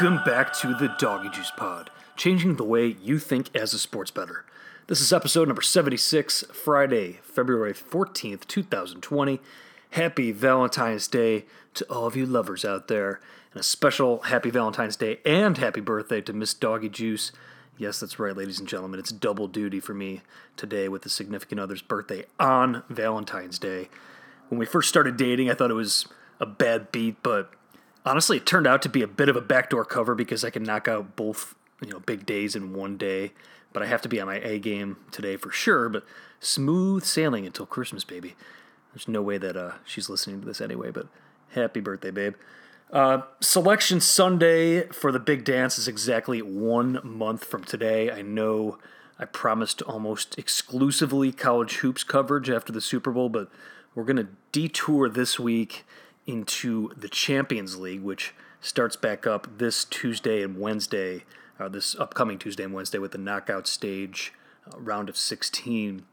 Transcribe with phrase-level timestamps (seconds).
[0.00, 4.10] Welcome back to the Doggy Juice Pod, changing the way you think as a sports
[4.10, 4.46] bettor.
[4.86, 9.40] This is episode number 76, Friday, February 14th, 2020.
[9.90, 11.44] Happy Valentine's Day
[11.74, 13.20] to all of you lovers out there,
[13.52, 17.30] and a special happy Valentine's Day and happy birthday to Miss Doggy Juice.
[17.76, 19.00] Yes, that's right, ladies and gentlemen.
[19.00, 20.22] It's double duty for me
[20.56, 23.90] today with the significant other's birthday on Valentine's Day.
[24.48, 26.06] When we first started dating, I thought it was
[26.40, 27.52] a bad beat, but
[28.04, 30.62] honestly, it turned out to be a bit of a backdoor cover because I can
[30.62, 33.32] knock out both you know big days in one day.
[33.72, 35.88] But I have to be on my A game today for sure.
[35.88, 36.04] But
[36.40, 38.34] smooth sailing until Christmas, baby.
[38.92, 40.90] There's no way that uh, she's listening to this anyway.
[40.90, 41.06] But
[41.50, 42.34] happy birthday, babe.
[42.92, 48.10] Uh, Selection Sunday for the big dance is exactly one month from today.
[48.10, 48.78] I know
[49.16, 53.48] I promised almost exclusively college hoops coverage after the Super Bowl, but
[53.94, 55.84] we're going to detour this week
[56.26, 61.24] into the Champions League, which starts back up this Tuesday and Wednesday,
[61.58, 64.32] uh, this upcoming Tuesday and Wednesday with the knockout stage
[64.66, 66.04] uh, round of 16.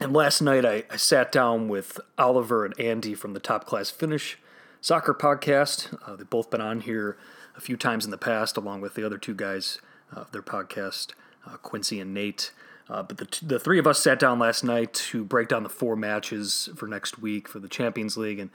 [0.00, 3.90] And last night I, I, sat down with Oliver and Andy from the Top Class
[3.90, 4.38] Finish
[4.80, 5.96] soccer podcast.
[6.06, 7.18] Uh, they've both been on here
[7.54, 9.78] a few times in the past, along with the other two guys
[10.10, 11.12] of their podcast,
[11.46, 12.52] uh, Quincy and Nate.
[12.88, 15.62] Uh, but the, t- the three of us sat down last night to break down
[15.62, 18.38] the four matches for next week for the Champions League.
[18.38, 18.50] And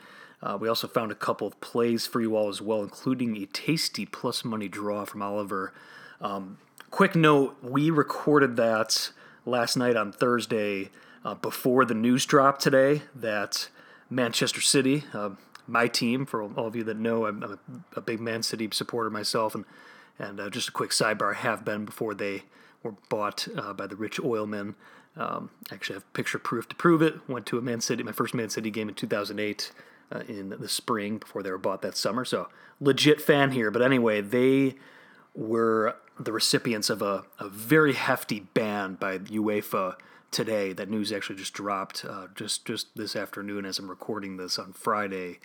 [0.45, 3.47] uh, we also found a couple of plays for you all as well, including a
[3.47, 5.73] tasty plus money draw from Oliver.
[6.21, 6.59] Um,
[6.91, 9.09] quick note we recorded that
[9.43, 10.91] last night on Thursday
[11.23, 13.69] uh, before the news dropped today that
[14.07, 15.31] Manchester City, uh,
[15.65, 17.57] my team, for all of you that know, I'm, a,
[17.95, 19.55] a big Man City supporter myself.
[19.55, 19.65] And,
[20.19, 22.43] and uh, just a quick sidebar I have been before they
[22.83, 24.75] were bought uh, by the rich oil men.
[25.17, 27.27] Um, actually, I have picture proof to prove it.
[27.27, 29.71] Went to a Man City, my first Man City game in 2008
[30.11, 32.25] uh, in the spring before they were bought that summer.
[32.25, 32.49] So
[32.79, 33.71] legit fan here.
[33.71, 34.75] But anyway, they
[35.33, 39.95] were the recipients of a, a very hefty ban by UEFA
[40.31, 40.73] today.
[40.73, 44.73] That news actually just dropped uh, just just this afternoon as I'm recording this on
[44.73, 45.39] Friday.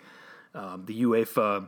[0.53, 1.67] Um, the UEFA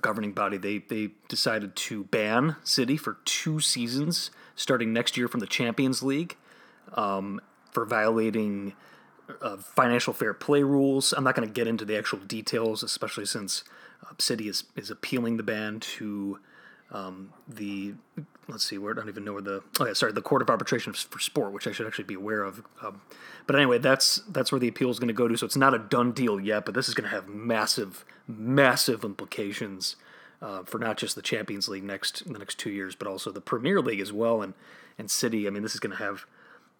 [0.00, 5.40] governing body they they decided to ban City for two seasons starting next year from
[5.40, 6.36] the Champions League
[6.94, 7.40] um,
[7.70, 8.74] for violating
[9.42, 11.12] uh, financial fair play rules.
[11.12, 13.64] I'm not going to get into the actual details, especially since
[14.02, 16.38] uh, City is is appealing the ban to
[16.90, 17.94] um, the
[18.48, 20.50] let's see where I don't even know where the oh yeah sorry the Court of
[20.50, 22.62] Arbitration for Sport, which I should actually be aware of.
[22.82, 23.02] Um,
[23.46, 25.36] but anyway, that's that's where the appeal is going to go to.
[25.36, 29.04] So it's not a done deal yet, but this is going to have massive massive
[29.04, 29.96] implications.
[30.40, 33.40] Uh, for not just the Champions League next the next two years, but also the
[33.40, 34.54] Premier League as well, and
[34.96, 35.48] and City.
[35.48, 36.26] I mean, this is going to have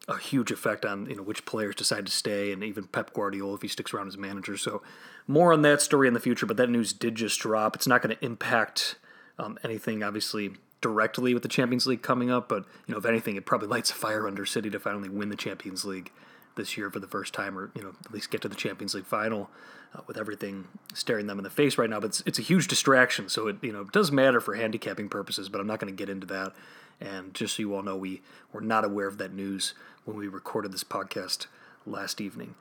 [0.06, 3.54] a huge effect on you know which players decide to stay, and even Pep Guardiola
[3.54, 4.56] if he sticks around as manager.
[4.56, 4.82] So
[5.26, 6.46] more on that story in the future.
[6.46, 7.76] But that news did just drop.
[7.76, 8.96] It's not going to impact
[9.38, 12.48] um, anything, obviously directly with the Champions League coming up.
[12.48, 15.28] But you know, if anything, it probably lights a fire under City to finally win
[15.28, 16.12] the Champions League
[16.56, 18.94] this year for the first time, or you know, at least get to the Champions
[18.94, 19.50] League final
[19.94, 22.00] uh, with everything staring them in the face right now.
[22.00, 25.08] But it's, it's a huge distraction, so it you know it does matter for handicapping
[25.08, 25.48] purposes.
[25.48, 26.52] But I'm not going to get into that.
[27.00, 28.22] And just so you all know, we
[28.52, 31.46] were not aware of that news when we recorded this podcast
[31.86, 32.54] last evening.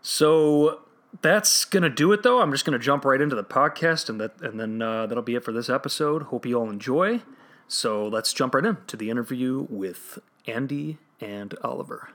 [0.00, 0.80] So
[1.20, 2.40] that's gonna do it, though.
[2.40, 5.34] I'm just gonna jump right into the podcast, and that and then uh, that'll be
[5.34, 6.24] it for this episode.
[6.24, 7.22] Hope you all enjoy.
[7.68, 12.10] So let's jump right into the interview with Andy and Oliver.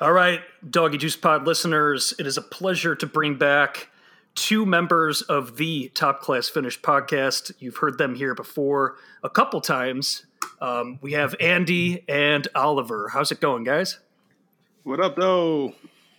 [0.00, 3.88] All right, Doggy Juice Pod listeners, it is a pleasure to bring back
[4.34, 7.52] two members of the Top Class Finish podcast.
[7.58, 10.26] You've heard them here before a couple times.
[10.60, 13.08] Um, we have Andy and Oliver.
[13.08, 13.98] How's it going, guys?
[14.84, 15.74] What up, though?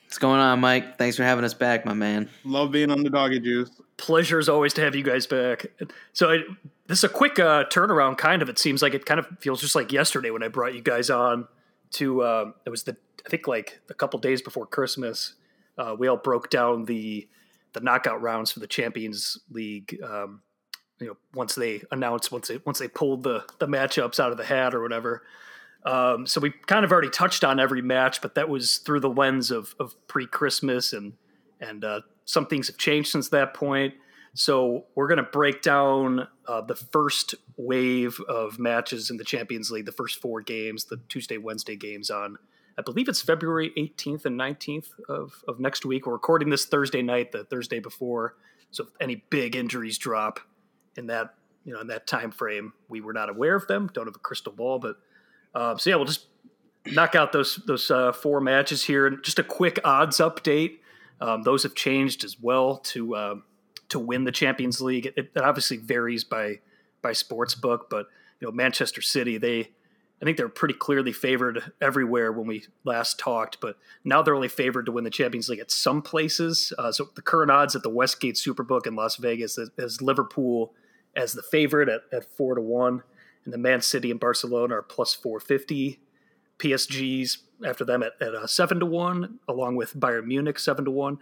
[0.05, 0.97] What's going on, Mike?
[0.97, 2.29] Thanks for having us back, my man.
[2.43, 3.69] Love being on the Doggy Juice.
[3.97, 5.67] Pleasure as always to have you guys back.
[6.13, 6.37] So, I,
[6.87, 8.49] this is a quick uh, turnaround, kind of.
[8.49, 11.09] It seems like it kind of feels just like yesterday when I brought you guys
[11.09, 11.47] on
[11.91, 15.35] to, uh, it was the, I think like a couple days before Christmas.
[15.77, 17.27] Uh, we all broke down the
[17.73, 19.99] the knockout rounds for the Champions League.
[20.03, 20.41] Um,
[20.99, 24.37] you know, once they announced, once they once they pulled the the matchups out of
[24.37, 25.23] the hat or whatever.
[25.85, 29.09] Um, so we kind of already touched on every match, but that was through the
[29.09, 31.13] lens of of pre Christmas and
[31.61, 33.93] and uh, some things have changed since that point.
[34.33, 39.71] So we're going to break down uh, the first wave of matches in the Champions
[39.71, 42.37] League, the first four games, the Tuesday, Wednesday games on
[42.79, 46.07] I believe it's February 18th and 19th of, of next week.
[46.07, 48.37] We're recording this Thursday night, the Thursday before.
[48.71, 50.39] So if any big injuries drop
[50.95, 51.33] in that,
[51.65, 53.89] you know, in that time frame, we were not aware of them.
[53.93, 54.95] Don't have a crystal ball, but
[55.53, 56.27] um, so yeah, we'll just
[56.85, 59.07] knock out those those uh, four matches here.
[59.07, 60.77] And just a quick odds update.
[61.19, 63.35] Um, those have changed as well to uh,
[63.89, 65.07] to win the Champions League.
[65.07, 66.59] It, it obviously varies by
[67.01, 68.05] by sports book, but
[68.39, 69.71] you know Manchester City they
[70.21, 74.49] I think they're pretty clearly favored everywhere when we last talked, but now they're only
[74.49, 76.73] favored to win the Champions League at some places.
[76.77, 80.73] Uh, so the current odds at the Westgate Superbook in Las Vegas is, Liverpool
[81.15, 83.01] as the favorite at, at four to one,
[83.45, 85.99] and the Man City and Barcelona are plus four fifty.
[86.59, 90.91] PSG's after them at, at uh, seven to one, along with Bayern Munich seven to
[90.91, 91.17] one,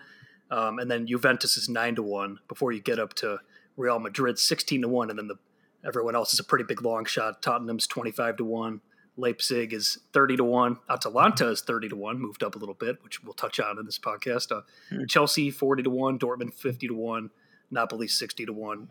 [0.49, 3.39] um, and then Juventus is nine to one before you get up to
[3.77, 5.37] Real Madrid sixteen to one, and then the
[5.85, 7.43] everyone else is a pretty big long shot.
[7.43, 8.81] Tottenham's twenty five to one.
[9.17, 10.77] Leipzig is 30 to 1.
[10.89, 13.85] Atalanta is 30 to 1, moved up a little bit, which we'll touch on in
[13.85, 14.51] this podcast.
[14.51, 15.05] Uh, hmm.
[15.05, 17.29] Chelsea 40 to 1, Dortmund 50 to 1,
[17.71, 18.89] Napoli 60 to 1.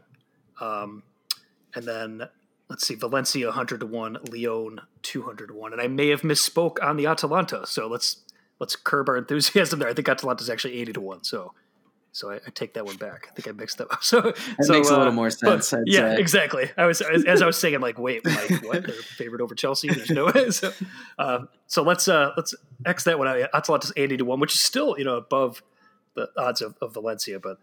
[0.60, 1.02] Um,
[1.74, 2.28] and then
[2.68, 5.72] let's see, Valencia 100 to 1, Lyon 200 to 1.
[5.72, 8.22] And I may have misspoke on the Atalanta, so let's
[8.58, 9.88] let's curb our enthusiasm there.
[9.88, 11.52] I think Atalanta is actually 80 to 1, so
[12.16, 13.28] so I, I, take that one back.
[13.30, 14.02] I think I mixed that up.
[14.02, 15.70] So that so, makes uh, a little more sense.
[15.70, 16.20] But, yeah, say.
[16.20, 16.70] exactly.
[16.78, 18.86] I was as I was saying, I'm like, wait, like what?
[18.86, 19.88] They're favored over Chelsea?
[19.88, 20.50] There's no way.
[20.50, 20.72] So,
[21.18, 22.54] uh, so let's uh, let's
[22.86, 23.36] x that one out.
[23.52, 25.62] Atalanta's 80 to one, which is still you know above
[26.14, 27.38] the odds of, of Valencia.
[27.38, 27.58] But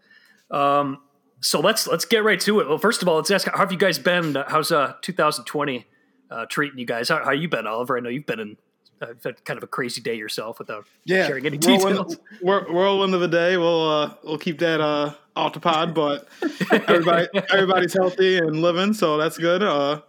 [0.56, 0.98] um,
[1.40, 2.68] so let's let's get right to it.
[2.68, 4.36] Well, first of all, let's ask how have you guys been?
[4.46, 5.84] How's uh 2020
[6.30, 7.08] uh, treating you guys?
[7.08, 7.96] How, how you been, Oliver?
[7.96, 8.56] I know you've been in
[9.00, 12.18] uh, had kind of a crazy day yourself without yeah, sharing any details.
[12.40, 13.56] Whirlwind, whirlwind of the day.
[13.56, 16.28] We'll uh, we'll keep that uh, off the pod, but
[16.70, 19.62] everybody everybody's healthy and living, so that's good.
[19.62, 20.00] Uh,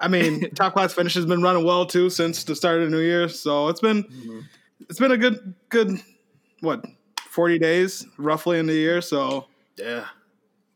[0.00, 2.96] I mean, top class finish has been running well too since the start of the
[2.96, 4.40] new year, so it's been mm-hmm.
[4.88, 6.00] it's been a good good
[6.60, 6.84] what
[7.28, 9.00] forty days roughly in the year.
[9.00, 9.46] So
[9.76, 10.06] yeah,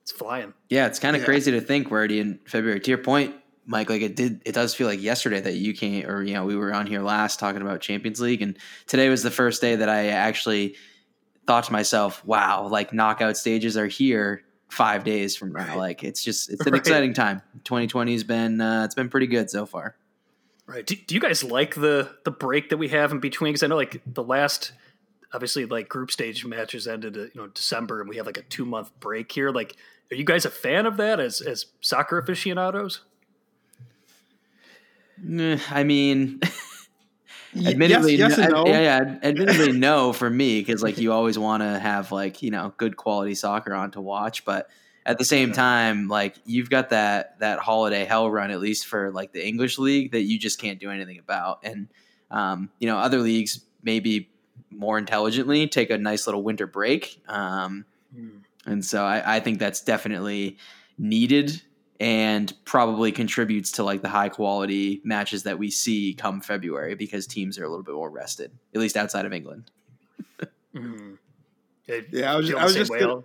[0.03, 0.55] it's flying.
[0.69, 1.27] Yeah, it's kind of yeah.
[1.27, 2.81] crazy to think we're already in February.
[2.81, 3.35] To your point,
[3.69, 6.47] Mike, like it did, it does feel like yesterday that you came, or you know,
[6.47, 8.57] we were on here last talking about Champions League, and
[8.87, 10.75] today was the first day that I actually
[11.47, 15.77] thought to myself, "Wow, like knockout stages are here five days from now." Right.
[15.77, 16.79] Like it's just, it's an right.
[16.79, 17.43] exciting time.
[17.65, 19.97] 2020 has been, uh, it's been pretty good so far.
[20.67, 20.87] Right.
[20.87, 23.53] Do, do you guys like the the break that we have in between?
[23.53, 24.73] Because I know like the last,
[25.35, 28.43] obviously, like group stage matches ended, at, you know, December, and we have like a
[28.43, 29.51] two month break here.
[29.51, 29.77] Like,
[30.11, 33.03] are you guys a fan of that as as soccer aficionados?
[35.71, 36.41] I mean,
[37.57, 41.63] admittedly, yes, yes no, yeah, yeah, admittedly, no for me because like you always want
[41.63, 44.69] to have like you know good quality soccer on to watch, but
[45.07, 49.11] at the same time, like you've got that that holiday hell run at least for
[49.11, 51.89] like the English league that you just can't do anything about, and
[52.31, 54.29] um, you know other leagues maybe
[54.71, 57.85] more intelligently take a nice little winter break, um,
[58.17, 58.41] mm.
[58.67, 60.59] and so I, I think that's definitely
[60.99, 61.63] needed
[62.01, 67.27] and probably contributes to like the high quality matches that we see come February because
[67.27, 69.71] teams are a little bit more rested, at least outside of England.
[70.75, 71.15] mm-hmm.
[72.13, 73.23] yeah, I was, just, I was just gonna,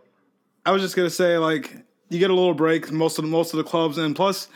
[0.65, 3.53] I was just gonna say like you get a little break most of the, most
[3.53, 4.47] of the clubs, and plus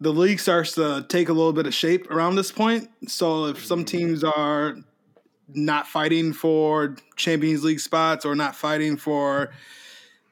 [0.00, 2.88] the league starts to take a little bit of shape around this point.
[3.06, 3.86] So if some mm-hmm.
[3.86, 4.76] teams are
[5.48, 9.52] not fighting for Champions League spots or not fighting for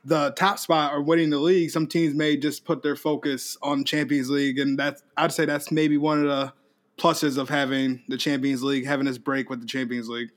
[0.04, 3.84] the top spot or winning the league, some teams may just put their focus on
[3.84, 6.52] Champions League, and that's I'd say that's maybe one of the
[6.98, 10.30] pluses of having the Champions League, having this break with the Champions League.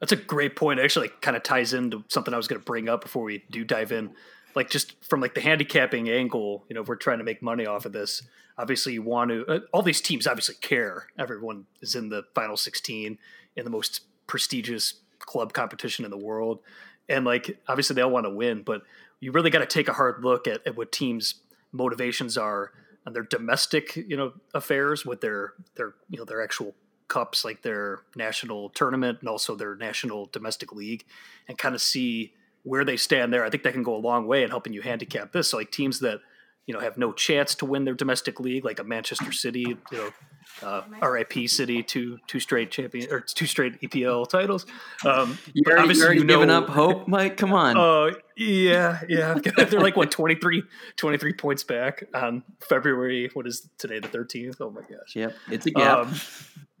[0.00, 0.78] That's a great point.
[0.78, 3.44] It actually kind of ties into something I was going to bring up before we
[3.50, 4.10] do dive in.
[4.54, 7.66] Like just from like the handicapping angle, you know, if we're trying to make money
[7.66, 8.22] off of this,
[8.56, 9.46] obviously you want to.
[9.46, 11.08] Uh, all these teams obviously care.
[11.18, 13.18] Everyone is in the final sixteen
[13.56, 16.60] in the most prestigious club competition in the world
[17.08, 18.82] and like obviously they all want to win, but
[19.20, 21.36] you really got to take a hard look at, at what teams'
[21.72, 22.72] motivations are
[23.06, 26.74] on their domestic, you know, affairs with their their you know their actual
[27.08, 31.04] cups, like their national tournament and also their national domestic league,
[31.48, 33.44] and kind of see where they stand there.
[33.44, 35.48] I think that can go a long way in helping you handicap this.
[35.50, 36.20] So like teams that
[36.68, 39.96] you know have no chance to win their domestic league, like a Manchester City, you
[39.96, 40.10] know,
[40.62, 44.66] uh, RIP City, two two straight champion or two straight EPL titles.
[45.04, 47.38] Um, you already, obviously, already you know, giving up hope, Mike.
[47.38, 47.78] Come on.
[47.78, 49.34] Oh uh, yeah, yeah.
[49.56, 50.62] They're like what 23,
[50.96, 53.30] 23 points back on February.
[53.32, 53.98] What is today?
[53.98, 54.60] The thirteenth.
[54.60, 55.16] Oh my gosh.
[55.16, 55.98] Yep, it's a gap.
[55.98, 56.14] Um,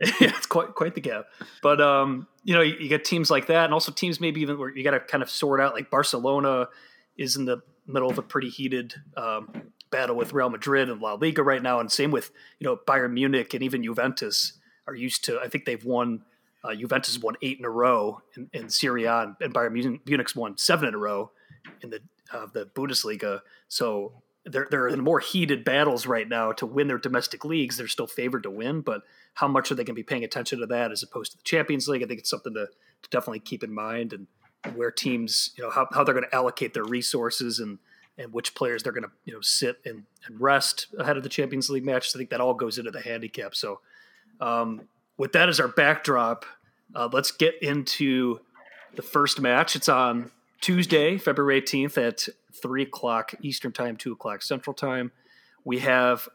[0.00, 1.24] yeah, it's quite quite the gap.
[1.62, 4.58] But um, you know, you, you get teams like that, and also teams maybe even
[4.58, 5.72] where you got to kind of sort out.
[5.72, 6.68] Like Barcelona
[7.16, 11.14] is in the middle of a pretty heated um, battle with Real Madrid and La
[11.14, 14.54] Liga right now, and same with you know Bayern Munich and even Juventus
[14.86, 15.40] are used to.
[15.40, 16.22] I think they've won.
[16.64, 20.34] Uh, Juventus won eight in a row in, in Serie A, and, and Bayern Munich's
[20.34, 21.30] won seven in a row
[21.82, 22.00] in the
[22.32, 23.42] uh, the Bundesliga.
[23.68, 24.12] So
[24.44, 27.76] they're they're in more heated battles right now to win their domestic leagues.
[27.76, 29.02] They're still favored to win, but
[29.34, 31.44] how much are they going to be paying attention to that as opposed to the
[31.44, 32.02] Champions League?
[32.02, 34.12] I think it's something to, to definitely keep in mind.
[34.12, 34.26] And
[34.74, 37.78] where teams, you know, how, how they're going to allocate their resources and
[38.18, 41.28] and which players they're going to you know sit and, and rest ahead of the
[41.28, 42.10] Champions League match.
[42.10, 43.54] So I think that all goes into the handicap.
[43.54, 43.80] So
[44.40, 44.82] um,
[45.16, 46.44] with that as our backdrop,
[46.94, 48.40] uh, let's get into
[48.94, 49.76] the first match.
[49.76, 52.28] It's on Tuesday, February 18th at
[52.60, 55.12] three o'clock Eastern time, two o'clock Central time.
[55.64, 56.28] We have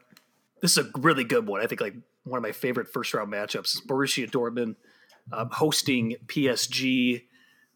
[0.62, 1.60] this is a really good one.
[1.60, 4.76] I think like one of my favorite first round matchups is Borussia Dortmund
[5.32, 7.24] um, hosting PSG.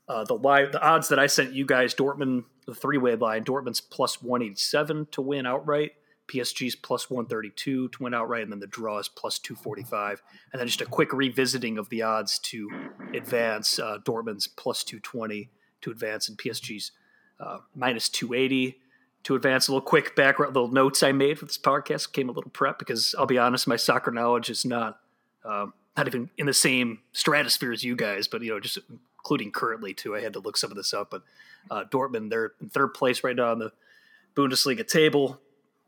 [0.08, 3.44] Uh, the live the odds that I sent you guys, Dortmund the three way line,
[3.44, 5.92] Dortmund's plus one eighty seven to win outright.
[6.28, 10.20] PSG's plus 132 to win outright, and then the draw is plus 245.
[10.52, 12.68] And then just a quick revisiting of the odds to
[13.14, 15.48] advance uh, Dortmund's plus 220
[15.80, 16.92] to advance, and PSG's
[17.40, 18.78] uh, minus 280
[19.22, 19.68] to advance.
[19.68, 22.78] A little quick background, little notes I made for this podcast came a little prep
[22.78, 25.00] because I'll be honest, my soccer knowledge is not
[25.46, 28.78] um, not even in the same stratosphere as you guys, but you know, just
[29.28, 30.16] including currently too.
[30.16, 31.22] I had to look some of this up, but
[31.70, 33.72] uh, Dortmund they're in third place right now on the
[34.34, 35.38] Bundesliga table,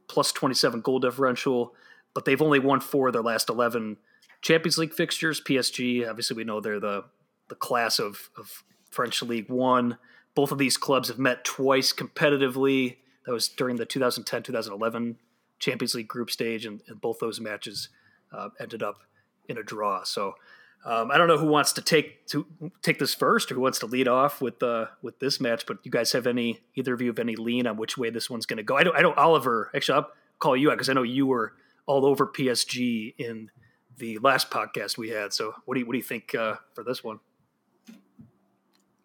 [0.08, 1.72] plus twenty seven goal differential,
[2.12, 3.96] but they've only won four of their last eleven
[4.42, 5.40] Champions League fixtures.
[5.40, 7.04] PSG, obviously, we know they're the
[7.48, 9.96] the class of, of French League One.
[10.34, 12.98] Both of these clubs have met twice competitively.
[13.24, 15.16] That was during the 2010 2011
[15.58, 17.88] Champions League group stage, and, and both those matches
[18.32, 18.98] uh, ended up
[19.48, 20.04] in a draw.
[20.04, 20.34] So
[20.84, 22.46] um, I don't know who wants to take to
[22.82, 25.78] take this first or who wants to lead off with uh, with this match, but
[25.82, 28.46] you guys have any either of you have any lean on which way this one's
[28.46, 28.76] going to go?
[28.76, 28.96] I don't.
[28.96, 29.16] I don't.
[29.18, 31.52] Oliver, actually, I'll call you out because I know you were
[31.84, 33.50] all over PSG in
[33.98, 35.34] the last podcast we had.
[35.34, 37.20] So what do you what do you think uh, for this one?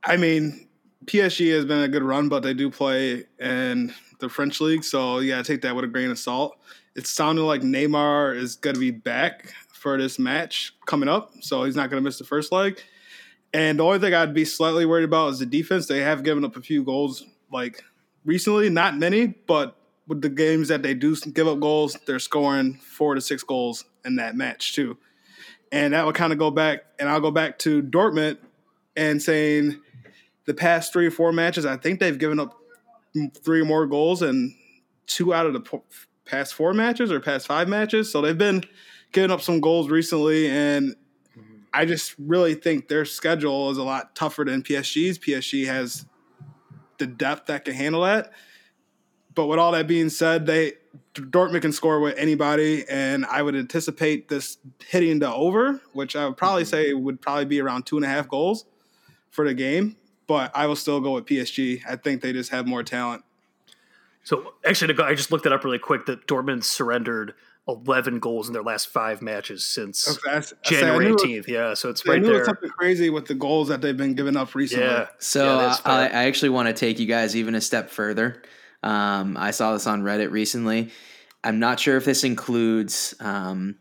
[0.02, 0.70] I mean,
[1.06, 5.20] PSG has been a good run, but they do play in the French league, so
[5.20, 6.58] yeah, take that with a grain of salt.
[6.96, 9.54] It sounded like Neymar is going to be back
[9.86, 12.82] for this match coming up, so he's not going to miss the first leg.
[13.54, 15.86] And the only thing I'd be slightly worried about is the defense.
[15.86, 17.84] They have given up a few goals like
[18.26, 19.78] recently, not many, but
[20.08, 23.86] with the games that they do give up goals, they're scoring four to six goals
[24.04, 24.98] in that match too.
[25.72, 28.40] And that would kind of go back, and I'll go back to Dortmund
[28.96, 29.80] and saying
[30.46, 32.60] the past three or four matches, I think they've given up
[33.44, 34.56] three or more goals in
[35.06, 35.80] two out of the
[36.26, 38.12] past four matches or past five matches.
[38.12, 38.64] So they've been
[39.16, 40.96] giving up some goals recently, and
[41.74, 45.18] I just really think their schedule is a lot tougher than PSG's.
[45.18, 46.06] PSG has
[47.00, 48.32] the depth that can handle that.
[49.34, 50.74] But with all that being said, they
[51.16, 54.58] Dortmund can score with anybody, and I would anticipate this
[54.88, 56.70] hitting the over, which I would probably mm-hmm.
[56.70, 58.66] say would probably be around two and a half goals
[59.32, 61.82] for the game but I will still go with PSG.
[61.88, 63.24] I think they just have more talent.
[64.24, 66.06] So actually, I just looked it up really quick.
[66.08, 67.34] That Dortmund surrendered
[67.68, 71.48] 11 goals in their last five matches since okay, January 18th.
[71.48, 72.46] yeah, so it's right there.
[72.46, 74.86] something crazy with the goals that they've been giving up recently.
[74.86, 75.08] Yeah.
[75.18, 78.44] So yeah, I, I, actually want to take you guys even a step further.
[78.84, 80.92] Um, I saw this on Reddit recently.
[81.44, 83.78] I'm not sure if this includes um,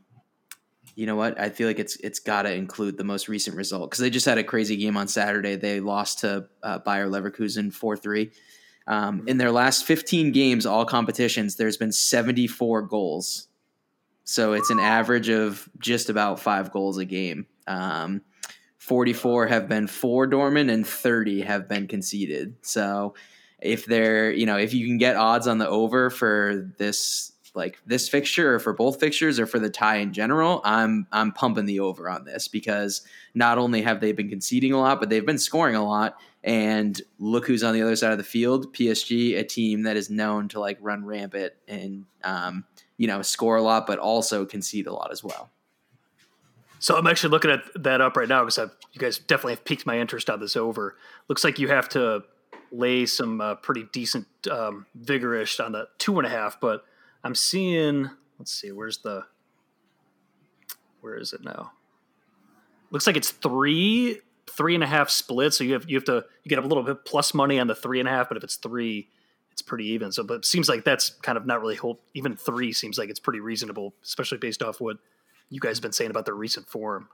[0.95, 1.39] you know what?
[1.41, 4.27] I feel like it's it's got to include the most recent result because they just
[4.27, 5.57] had a crazy game on Saturday.
[5.57, 8.31] They lost to uh, Bayer Leverkusen four three.
[8.87, 13.49] Um, in their last 15 games, all competitions, there's been 74 goals.
[14.25, 17.47] So it's an average of just about five goals a game.
[17.67, 18.23] Um,
[18.79, 22.57] 44 have been for Dortmund and 30 have been conceded.
[22.63, 23.15] So
[23.61, 27.79] if they're, you know, if you can get odds on the over for this like
[27.87, 31.67] this fixture or for both fixtures or for the tie in general, I'm I'm pumping
[31.67, 33.03] the over on this because
[33.35, 36.17] not only have they been conceding a lot, but they've been scoring a lot.
[36.43, 40.11] And look who's on the other side of the field: PSG, a team that is
[40.11, 42.65] known to like run rampant and um,
[42.97, 45.51] you know score a lot, but also concede a lot as well.
[46.79, 48.59] So I'm actually looking at that up right now because
[48.93, 50.97] you guys definitely have piqued my interest on this over.
[51.29, 52.25] Looks like you have to
[52.71, 56.85] lay some uh, pretty decent um, on the two and a half, but
[57.23, 58.11] I'm seeing.
[58.39, 58.71] Let's see.
[58.71, 59.25] Where's the?
[61.01, 61.73] Where is it now?
[62.91, 65.55] Looks like it's three, three and a half split.
[65.55, 67.75] So you have you have to you get a little bit plus money on the
[67.75, 69.09] three and a half, but if it's three,
[69.55, 70.11] it's pretty even.
[70.11, 72.01] So, but it seems like that's kind of not really whole.
[72.13, 74.97] Even three seems like it's pretty reasonable, especially based off what
[75.49, 77.09] you guys have been saying about their recent form.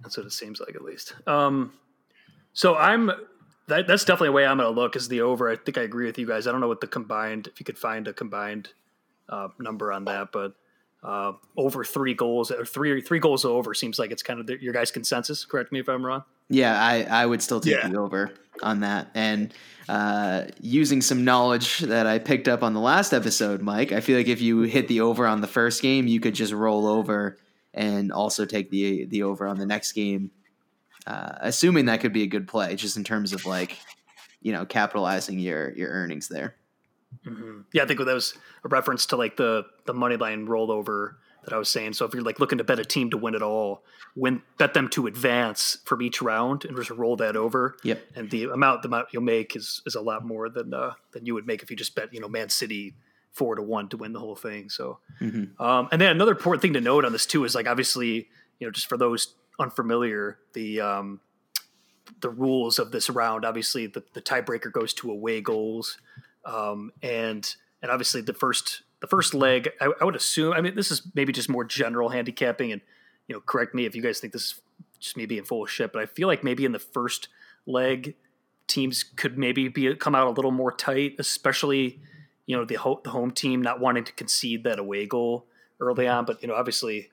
[0.00, 1.14] That's what it seems like, at least.
[1.26, 1.72] Um,
[2.52, 3.10] so I'm
[3.66, 5.50] that, that's definitely a way I'm going to look is the over.
[5.50, 6.46] I think I agree with you guys.
[6.46, 8.68] I don't know what the combined, if you could find a combined
[9.28, 10.54] uh, number on that, but
[11.02, 14.62] uh, over three goals or three three goals over seems like it's kind of the,
[14.62, 15.44] your guys' consensus.
[15.44, 16.22] Correct me if I'm wrong.
[16.48, 17.88] Yeah, I, I would still take yeah.
[17.88, 19.10] the over on that.
[19.14, 19.52] And
[19.88, 24.16] uh, using some knowledge that I picked up on the last episode, Mike, I feel
[24.16, 27.38] like if you hit the over on the first game, you could just roll over
[27.74, 30.30] and also take the the over on the next game
[31.08, 33.78] uh, assuming that could be a good play, just in terms of like,
[34.42, 36.54] you know, capitalizing your your earnings there.
[37.26, 37.60] Mm-hmm.
[37.72, 41.14] Yeah, I think that was a reference to like the the money line rollover
[41.48, 41.94] that I was saying.
[41.94, 43.82] So if you're like looking to bet a team to win it all,
[44.14, 47.76] win bet them to advance from each round and just roll that over.
[47.84, 48.02] Yep.
[48.14, 51.24] And the amount the amount you'll make is is a lot more than uh, than
[51.24, 52.94] you would make if you just bet you know Man City
[53.32, 54.68] four to one to win the whole thing.
[54.68, 55.62] So, mm-hmm.
[55.62, 58.28] um, and then another important thing to note on this too is like obviously
[58.58, 61.20] you know just for those unfamiliar the um,
[62.20, 63.46] the rules of this round.
[63.46, 65.96] Obviously, the, the tiebreaker goes to away goals,
[66.44, 69.70] um, and and obviously the first the first leg.
[69.80, 70.52] I, I, would assume.
[70.52, 72.80] I mean, this is maybe just more general handicapping, and
[73.26, 74.60] you know, correct me if you guys think this is
[74.98, 75.92] just me being full of shit.
[75.92, 77.28] But I feel like maybe in the first
[77.66, 78.16] leg,
[78.66, 82.00] teams could maybe be come out a little more tight, especially
[82.46, 85.46] you know the, ho- the home team not wanting to concede that away goal
[85.80, 86.24] early on.
[86.24, 87.10] But you know, obviously,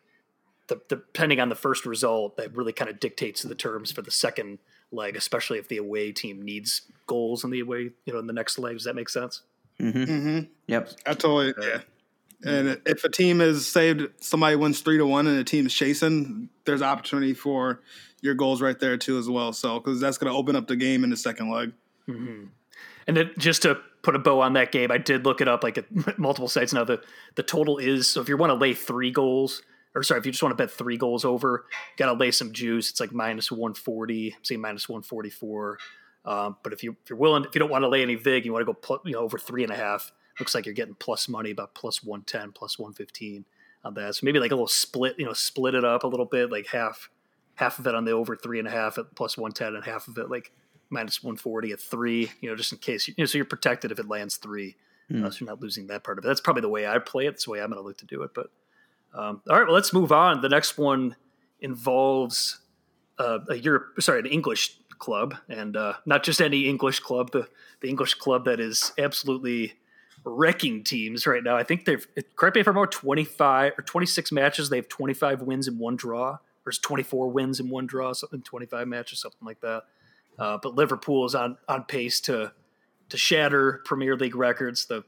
[0.68, 4.02] the, the, depending on the first result, that really kind of dictates the terms for
[4.02, 4.60] the second
[4.92, 8.34] leg, especially if the away team needs goals in the away, you know, in the
[8.34, 8.76] next leg.
[8.76, 9.42] Does that make sense?
[9.80, 10.04] Mm-hmm.
[10.04, 10.40] Mm-hmm.
[10.68, 10.92] Yep.
[11.06, 11.80] I totally, yeah.
[12.44, 15.74] And if a team is saved, somebody wins three to one, and a team is
[15.74, 17.82] chasing, there's opportunity for
[18.22, 19.52] your goals right there too as well.
[19.54, 21.74] So because that's going to open up the game in the second leg.
[22.08, 22.46] Mm-hmm.
[23.08, 25.64] And then just to put a bow on that game, I did look it up
[25.64, 25.86] like at
[26.20, 26.84] multiple sites now.
[26.84, 27.02] The
[27.36, 29.62] the total is so if you want to lay three goals,
[29.94, 31.66] or sorry, if you just want to bet three goals over,
[31.98, 32.90] got to lay some juice.
[32.90, 35.78] It's like minus one forty, say minus one forty four.
[36.26, 38.46] Um, but if you if you're willing, if you don't want to lay any vig,
[38.46, 40.12] you want to go pl- you know over three and a half.
[40.40, 43.46] Looks like you're getting plus money about plus one ten, plus one fifteen
[43.84, 44.16] on that.
[44.16, 46.68] So maybe like a little split, you know, split it up a little bit, like
[46.68, 47.10] half
[47.56, 49.84] half of it on the over three and a half at plus one ten, and
[49.86, 50.52] half of it like
[50.90, 52.32] minus one forty at three.
[52.42, 53.08] You know, just in case.
[53.08, 54.76] You know, so you're protected if it lands three,
[55.12, 55.24] mm.
[55.24, 56.28] uh, so you're not losing that part of it.
[56.28, 57.32] That's probably the way I play it.
[57.32, 58.32] That's the way I'm going to look to do it.
[58.34, 58.48] But
[59.14, 60.42] um, all right, well, let's move on.
[60.42, 61.16] The next one
[61.62, 62.60] involves
[63.18, 67.48] uh, a Europe, sorry, an English club, and uh, not just any English club, the
[67.82, 69.74] the English club that is absolutely
[70.24, 71.56] wrecking teams right now.
[71.56, 72.06] I think they've
[72.36, 74.70] correct me if I'm wrong, 25 or 26 matches.
[74.70, 76.38] They have 25 wins and one draw.
[76.64, 79.84] There's 24 wins and one draw, something 25 matches, something like that.
[80.38, 82.52] Uh, but Liverpool is on on pace to
[83.10, 84.86] to shatter Premier League records.
[84.86, 85.04] The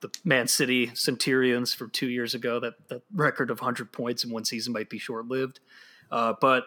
[0.00, 2.58] the Man City Centurions from two years ago.
[2.60, 5.60] That that record of 100 points in one season might be short lived,
[6.10, 6.64] uh, but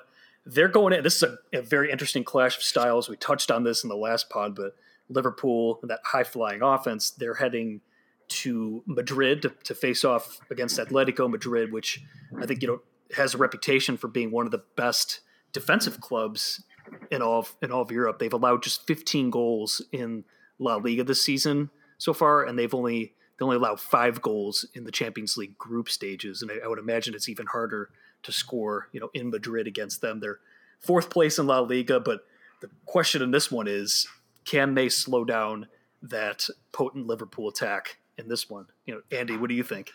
[0.49, 1.03] they're going in.
[1.03, 3.09] This is a, a, very interesting clash of styles.
[3.09, 4.75] We touched on this in the last pod, but
[5.09, 7.81] Liverpool, that high flying offense, they're heading
[8.29, 12.03] to Madrid to, to, face off against Atletico Madrid, which
[12.39, 12.81] I think you know
[13.15, 16.63] has a reputation for being one of the best defensive clubs
[17.09, 18.19] in all of, in all of Europe.
[18.19, 20.25] They've allowed just 15 goals in
[20.59, 24.83] La Liga this season so far, and they've only they only allow five goals in
[24.83, 27.89] the Champions League group stages, and I, I, would imagine it's even harder
[28.23, 30.19] to score, you know, in Madrid against them.
[30.19, 30.39] They're
[30.79, 32.21] fourth place in La Liga, but
[32.61, 34.07] the question in this one is,
[34.45, 35.67] can they slow down
[36.01, 38.65] that potent Liverpool attack in this one?
[38.85, 39.91] You know, Andy, what do you think?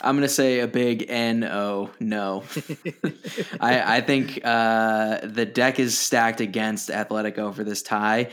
[0.00, 2.42] I'm going to say a big N O no.
[3.60, 8.30] I, I think uh, the deck is stacked against Atletico for this tie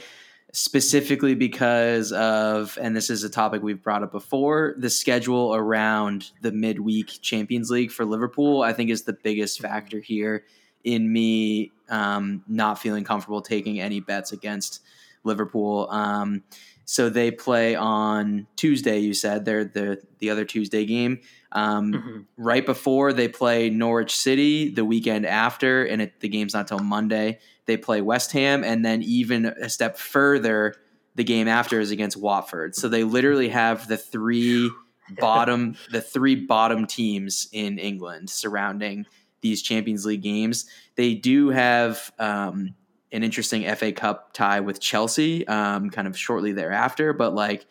[0.56, 6.32] specifically because of, and this is a topic we've brought up before, the schedule around
[6.41, 10.46] the midweek Champions League for Liverpool, I think is the biggest factor here
[10.86, 14.80] in me um, not feeling comfortable taking any bets against
[15.26, 15.89] Liverpool.
[15.91, 16.44] Um,
[16.86, 19.00] so they play on Tuesday.
[19.00, 21.19] You said they're the the other Tuesday game.
[21.52, 22.19] Um, mm-hmm.
[22.38, 26.80] Right before they play Norwich City, the weekend after, and it, the game's not till
[26.80, 27.39] Monday.
[27.65, 30.76] They play West Ham, and then even a step further,
[31.15, 32.76] the game after is against Watford.
[32.76, 34.69] So they literally have the three
[35.19, 39.06] bottom the three bottom teams in England surrounding
[39.41, 40.65] these Champions League games.
[40.95, 42.76] They do have um,
[43.12, 47.13] an interesting FA Cup tie with Chelsea, um, kind of shortly thereafter.
[47.13, 47.65] But like,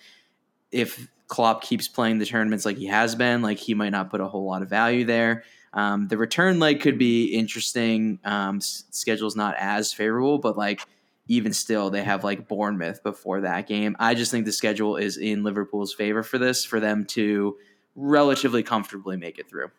[0.71, 4.21] if Klopp keeps playing the tournaments like he has been, like he might not put
[4.21, 5.45] a whole lot of value there.
[5.73, 8.21] Um, the return leg could be interesting.
[8.25, 10.81] Um, schedule's not as favorable, but like
[11.27, 13.97] even still, they have like Bournemouth before that game.
[13.99, 17.57] I just think the schedule is in Liverpool's favor for this, for them to
[17.97, 19.71] relatively comfortably make it through.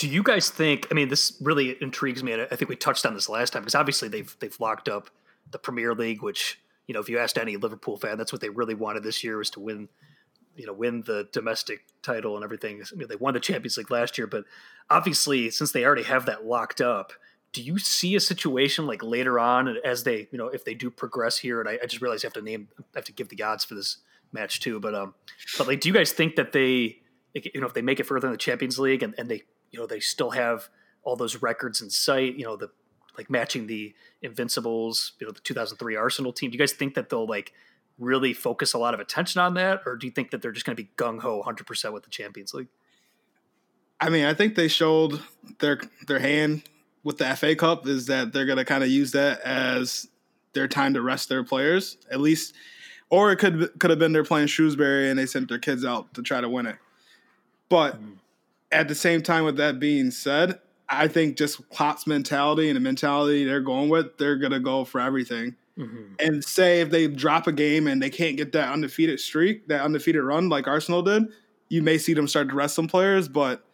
[0.00, 0.86] Do you guys think?
[0.90, 3.60] I mean, this really intrigues me, and I think we touched on this last time
[3.60, 5.10] because obviously they've they've locked up
[5.50, 8.48] the Premier League, which you know, if you asked any Liverpool fan, that's what they
[8.48, 9.90] really wanted this year was to win
[10.56, 12.80] you know win the domestic title and everything.
[12.80, 14.44] I mean, they won the Champions League last year, but
[14.88, 17.12] obviously since they already have that locked up,
[17.52, 20.90] do you see a situation like later on as they you know if they do
[20.90, 21.60] progress here?
[21.60, 23.66] And I, I just realized you have to name I have to give the odds
[23.66, 23.98] for this
[24.32, 25.12] match too, but um,
[25.58, 27.00] but like, do you guys think that they
[27.34, 29.78] you know if they make it further in the Champions League and, and they you
[29.78, 30.68] know they still have
[31.02, 32.70] all those records in sight, you know the
[33.16, 36.50] like matching the Invincibles, you know, the 2003 Arsenal team.
[36.50, 37.52] Do you guys think that they'll like
[37.98, 40.64] really focus a lot of attention on that, or do you think that they're just
[40.66, 42.68] going to be gung ho 100 percent with the Champions League?
[44.00, 45.20] I mean, I think they showed
[45.58, 46.62] their their hand
[47.02, 50.08] with the FA Cup is that they're going to kind of use that as
[50.52, 52.54] their time to rest their players, at least.
[53.08, 56.14] Or it could could have been they're playing Shrewsbury and they sent their kids out
[56.14, 56.76] to try to win it.
[57.68, 58.16] But mm.
[58.72, 62.80] At the same time, with that being said, I think just Klopp's mentality and the
[62.80, 65.56] mentality they're going with, they're going to go for everything.
[65.78, 66.14] Mm-hmm.
[66.18, 69.82] And say if they drop a game and they can't get that undefeated streak, that
[69.82, 71.28] undefeated run like Arsenal did,
[71.68, 73.64] you may see them start to rest some players, but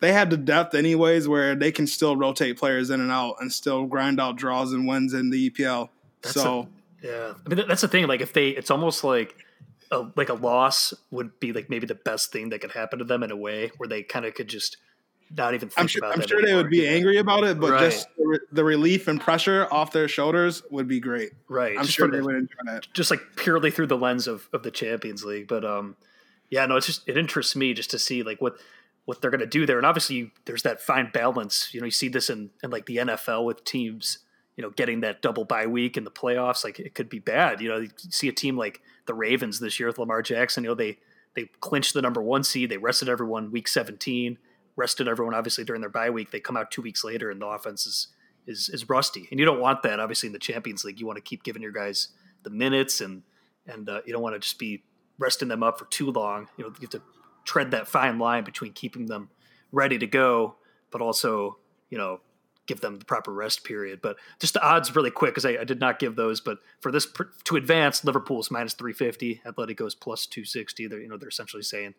[0.00, 3.50] they had the depth anyways where they can still rotate players in and out and
[3.50, 5.88] still grind out draws and wins in the EPL.
[6.22, 6.68] That's so
[7.02, 8.06] a, yeah, I mean that's the thing.
[8.06, 9.45] Like if they, it's almost like
[9.90, 13.04] a, like a loss would be like maybe the best thing that could happen to
[13.04, 14.76] them in a way where they kind of could just
[15.36, 17.80] not even I'm sure, I'm sure they would be angry about it, but right.
[17.80, 21.32] just the, the, relief and pressure off their shoulders would be great.
[21.48, 21.76] Right.
[21.76, 22.86] I'm just sure they would enjoy that.
[22.94, 25.48] Just like purely through the lens of, of the Champions League.
[25.48, 25.96] But um
[26.50, 28.56] yeah, no, it's just it interests me just to see like what
[29.06, 29.78] what they're going to do there.
[29.78, 31.70] And obviously, there's that fine balance.
[31.72, 34.18] You know, you see this in, in like the NFL with teams,
[34.56, 36.64] you know, getting that double bye week in the playoffs.
[36.64, 37.60] Like it could be bad.
[37.60, 40.64] You know, you see a team like the Ravens this year with Lamar Jackson.
[40.64, 40.98] You know, they
[41.34, 42.70] they clinched the number one seed.
[42.70, 44.38] They rested everyone week 17.
[44.74, 46.30] Rested everyone obviously during their bye week.
[46.30, 48.08] They come out two weeks later and the offense is
[48.46, 49.28] is is rusty.
[49.30, 50.00] And you don't want that.
[50.00, 52.08] Obviously, in the Champions League, you want to keep giving your guys
[52.42, 53.22] the minutes and
[53.66, 54.84] and uh, you don't want to just be
[55.18, 56.48] resting them up for too long.
[56.56, 57.02] You know, you have to
[57.44, 59.30] tread that fine line between keeping them
[59.72, 60.56] ready to go,
[60.90, 61.58] but also,
[61.90, 62.20] you know,
[62.66, 64.00] give them the proper rest period.
[64.02, 66.40] But just the odds really quick because I, I, did not give those.
[66.40, 67.06] But for this
[67.44, 70.86] to advance, Liverpool's minus three fifty, Atletico's plus two sixty.
[70.86, 71.94] They're you know they're essentially saying,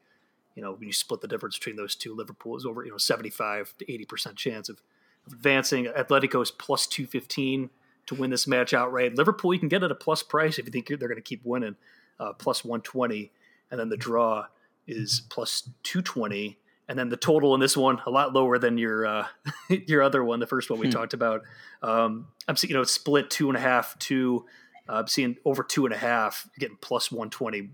[0.55, 2.97] you know, when you split the difference between those two, Liverpool is over you know
[2.97, 4.81] seventy five to eighty percent chance of,
[5.25, 5.85] advancing.
[5.85, 7.69] Atletico is plus two fifteen
[8.05, 9.15] to win this match outright.
[9.15, 11.41] Liverpool you can get at a plus price if you think they're going to keep
[11.43, 11.75] winning,
[12.19, 13.31] uh, plus one twenty,
[13.71, 14.47] and then the draw
[14.87, 19.05] is plus 220 and then the total in this one a lot lower than your
[19.05, 19.27] uh,
[19.69, 20.91] your other one the first one we hmm.
[20.91, 21.41] talked about.
[21.81, 24.45] Um, i'm seeing you know it's split two and a half two
[24.89, 27.69] uh, i'm seeing over two and a half getting plus 120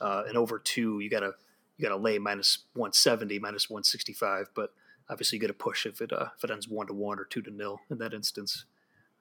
[0.00, 1.32] uh, and over two you gotta
[1.76, 4.72] you gotta lay minus 170 minus 165 but
[5.08, 7.24] obviously you get a push if it uh, if it ends one to one or
[7.24, 8.64] two to nil in that instance.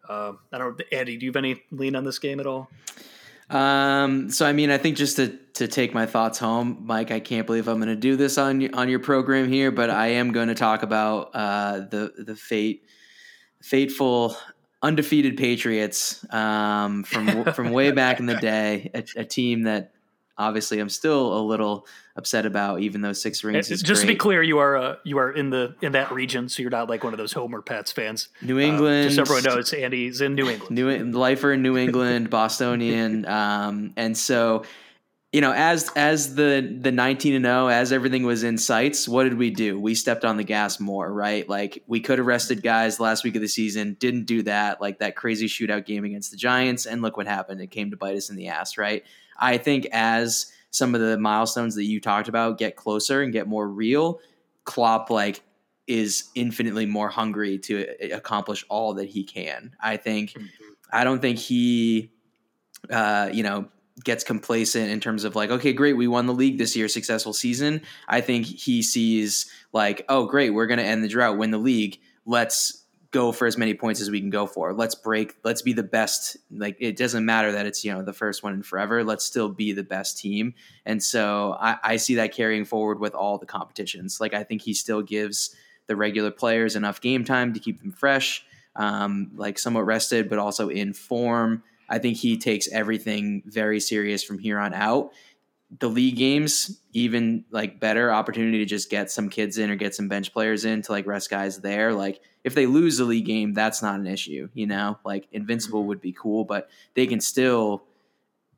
[0.10, 2.70] Um, i don't andy do you have any lean on this game at all?
[3.50, 7.20] Um, so I mean, I think just to to take my thoughts home, Mike, I
[7.20, 10.32] can't believe I'm going to do this on on your program here, but I am
[10.32, 12.86] going to talk about uh, the the fate
[13.62, 14.36] fateful
[14.82, 19.94] undefeated Patriots um, from from way back in the day, a, a team that
[20.38, 24.02] obviously I'm still a little upset about, even though six rings just great.
[24.02, 26.72] to be clear, you are uh, you are in the in that region, so you're
[26.72, 28.30] not like one of those Homer Pats fans.
[28.42, 30.76] New England, uh, just so everyone knows, Andy's in New England.
[30.76, 34.64] New lifer in New England, Bostonian, um, and so
[35.34, 39.24] you know, as as the the 19 and 0, as everything was in sights, what
[39.24, 39.80] did we do?
[39.80, 41.50] We stepped on the gas more, right?
[41.50, 44.80] Like we could have rested guys last week of the season, didn't do that.
[44.80, 47.62] Like that crazy shootout game against the Giants, and look what happened.
[47.62, 49.04] It came to bite us in the ass, right?
[49.40, 53.48] I think as some of the milestones that you talked about get closer and get
[53.48, 54.20] more real,
[54.66, 55.42] Klopp like
[55.88, 59.76] is infinitely more hungry to accomplish all that he can.
[59.82, 60.46] I think mm-hmm.
[60.92, 62.12] I don't think he
[62.92, 63.70] uh, you know
[64.04, 67.32] gets complacent in terms of like okay great we won the league this year successful
[67.32, 71.52] season i think he sees like oh great we're going to end the drought win
[71.52, 74.74] the league let's go for as many points as we can go for.
[74.74, 75.36] Let's break.
[75.44, 76.36] Let's be the best.
[76.52, 79.04] Like it doesn't matter that it's you know the first one in forever.
[79.04, 80.56] Let's still be the best team.
[80.86, 84.20] And so I, I see that carrying forward with all the competitions.
[84.20, 87.92] Like I think he still gives the regular players enough game time to keep them
[87.92, 91.64] fresh, um, like somewhat rested, but also in form.
[91.94, 95.12] I think he takes everything very serious from here on out.
[95.80, 99.94] The league games even like better opportunity to just get some kids in or get
[99.94, 101.94] some bench players in to like rest guys there.
[101.94, 104.98] Like if they lose the league game that's not an issue you know?
[105.06, 105.90] Like invincible mm-hmm.
[105.90, 107.84] would be cool but they can still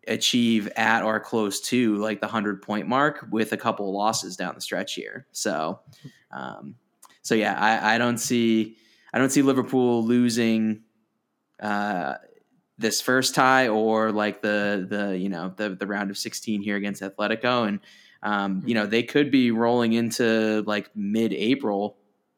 [0.08, 4.56] achieve at or close to like the 100 point mark with a couple losses down
[4.56, 5.28] the stretch here.
[5.34, 5.82] So
[6.32, 6.76] um
[7.22, 8.78] so yeah i i don't see
[9.14, 10.84] i don't see liverpool losing
[11.60, 12.14] uh
[12.78, 16.76] this first tie or like the the you know the the round of 16 here
[16.76, 17.68] against Atletico.
[17.68, 17.80] And
[18.24, 18.92] um, you know mm-hmm.
[18.92, 21.98] they could be rolling into like mid-April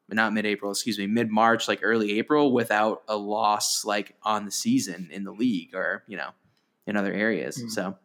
[0.10, 5.10] not mid-April excuse me mid-March like early April without a loss like on the season
[5.12, 6.30] in the league or you know
[6.86, 7.58] in other areas.
[7.58, 7.70] Mm-hmm.
[7.70, 7.98] so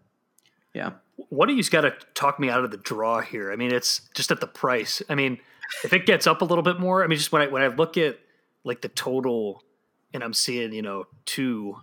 [0.74, 0.92] yeah.
[1.28, 3.52] What do you got to talk me out of the draw here.
[3.52, 5.02] I mean it's just at the price.
[5.08, 5.38] I mean
[5.84, 7.68] if it gets up a little bit more I mean just when I when I
[7.68, 8.18] look at
[8.64, 9.62] like the total
[10.14, 11.76] and I'm seeing you know two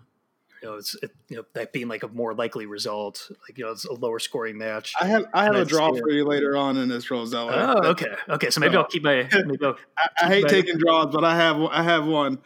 [0.62, 3.32] you know, it's it, you know that being like a more likely result.
[3.48, 4.94] Like you know, it's a lower scoring match.
[5.00, 7.82] I have I have a draw for you later on in this Rosella.
[7.84, 8.50] Oh, okay, okay.
[8.50, 9.28] So maybe so, I'll keep my.
[9.46, 12.40] Maybe I'll I, I hate my, taking draws, but I have I have one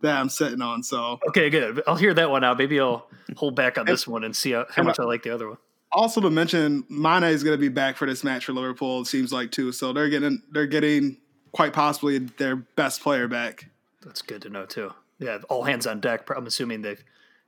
[0.00, 0.82] that I'm sitting on.
[0.82, 1.82] So okay, good.
[1.86, 2.58] I'll hear that one out.
[2.58, 5.30] Maybe I'll hold back on this one and see how, how much I like the
[5.30, 5.58] other one.
[5.92, 9.02] Also to mention, Mane is going to be back for this match for Liverpool.
[9.02, 9.70] It seems like too.
[9.72, 11.18] So they're getting they're getting
[11.52, 13.66] quite possibly their best player back.
[14.02, 14.92] That's good to know too.
[15.18, 16.28] Yeah, all hands on deck.
[16.34, 17.02] I'm assuming they've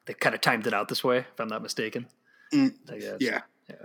[0.06, 2.06] they kind of timed it out this way, if I'm not mistaken.
[2.52, 2.74] Mm,
[3.20, 3.40] yeah.
[3.68, 3.76] Yeah.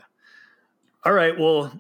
[1.04, 1.38] All right.
[1.38, 1.80] Well,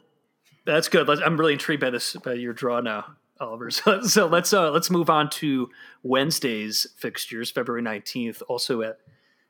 [0.65, 1.09] that's good.
[1.09, 3.05] I'm really intrigued by this by your draw now,
[3.39, 3.69] Oliver.
[3.71, 5.69] So, so let's uh, let's move on to
[6.03, 8.99] Wednesday's fixtures, February 19th, also at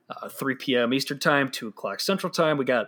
[0.10, 0.93] uh, 3 p.m.
[0.93, 2.58] Eastern Time, 2 o'clock Central Time.
[2.58, 2.88] We got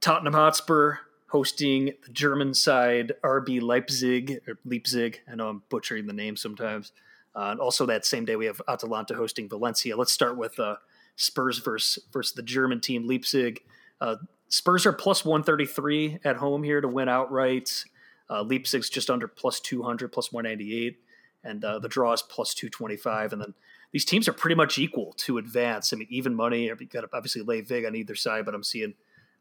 [0.00, 0.96] Tottenham Hotspur
[1.28, 5.20] hosting the German side, RB Leipzig or Leipzig.
[5.30, 6.92] I know I'm butchering the name sometimes.
[7.34, 9.96] Uh, and also that same day, we have Atalanta hosting Valencia.
[9.96, 10.76] Let's start with uh,
[11.20, 13.60] Spurs versus versus the German team Leipzig.
[14.00, 14.16] Uh,
[14.48, 17.84] Spurs are plus 133 at home here to win outright.
[18.30, 20.98] Uh, Leipzig's just under plus 200, plus 198,
[21.44, 23.34] and uh, the draw is plus 225.
[23.34, 23.54] And then
[23.92, 25.92] these teams are pretty much equal to advance.
[25.92, 26.64] I mean, even money.
[26.64, 28.94] You got to obviously lay vig on either side, but I'm seeing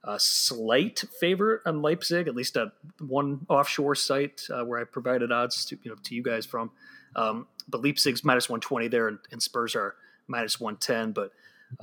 [0.03, 5.31] a slight favorite on Leipzig, at least at one offshore site uh, where I provided
[5.31, 6.71] odds to you know to you guys from.
[7.15, 9.95] Um, but Leipzig's minus 120 there, and, and Spurs are
[10.27, 11.13] minus 110.
[11.13, 11.31] But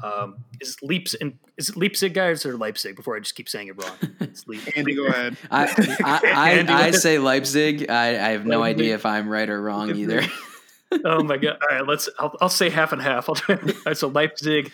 [0.03, 2.97] um, is Leipzig is it Leipzig guys or Leipzig?
[2.97, 3.97] Before I just keep saying it wrong.
[4.77, 5.37] Andy, go ahead.
[5.51, 5.65] I
[6.05, 7.89] I, I, I say Leipzig.
[7.89, 8.81] I, I have no Leipzig.
[8.81, 10.23] idea if I'm right or wrong either.
[11.05, 11.59] oh my god!
[11.63, 12.09] All right, let's.
[12.19, 13.29] I'll, I'll say half and half.
[13.29, 13.93] I'll try.
[13.95, 14.71] so Leipzig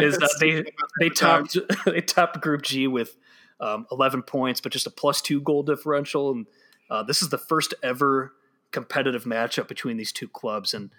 [0.00, 0.64] is uh, they
[0.98, 3.16] they topped they topped Group G with
[3.60, 6.46] um, 11 points, but just a plus two goal differential, and
[6.90, 8.32] uh, this is the first ever
[8.72, 10.90] competitive matchup between these two clubs, and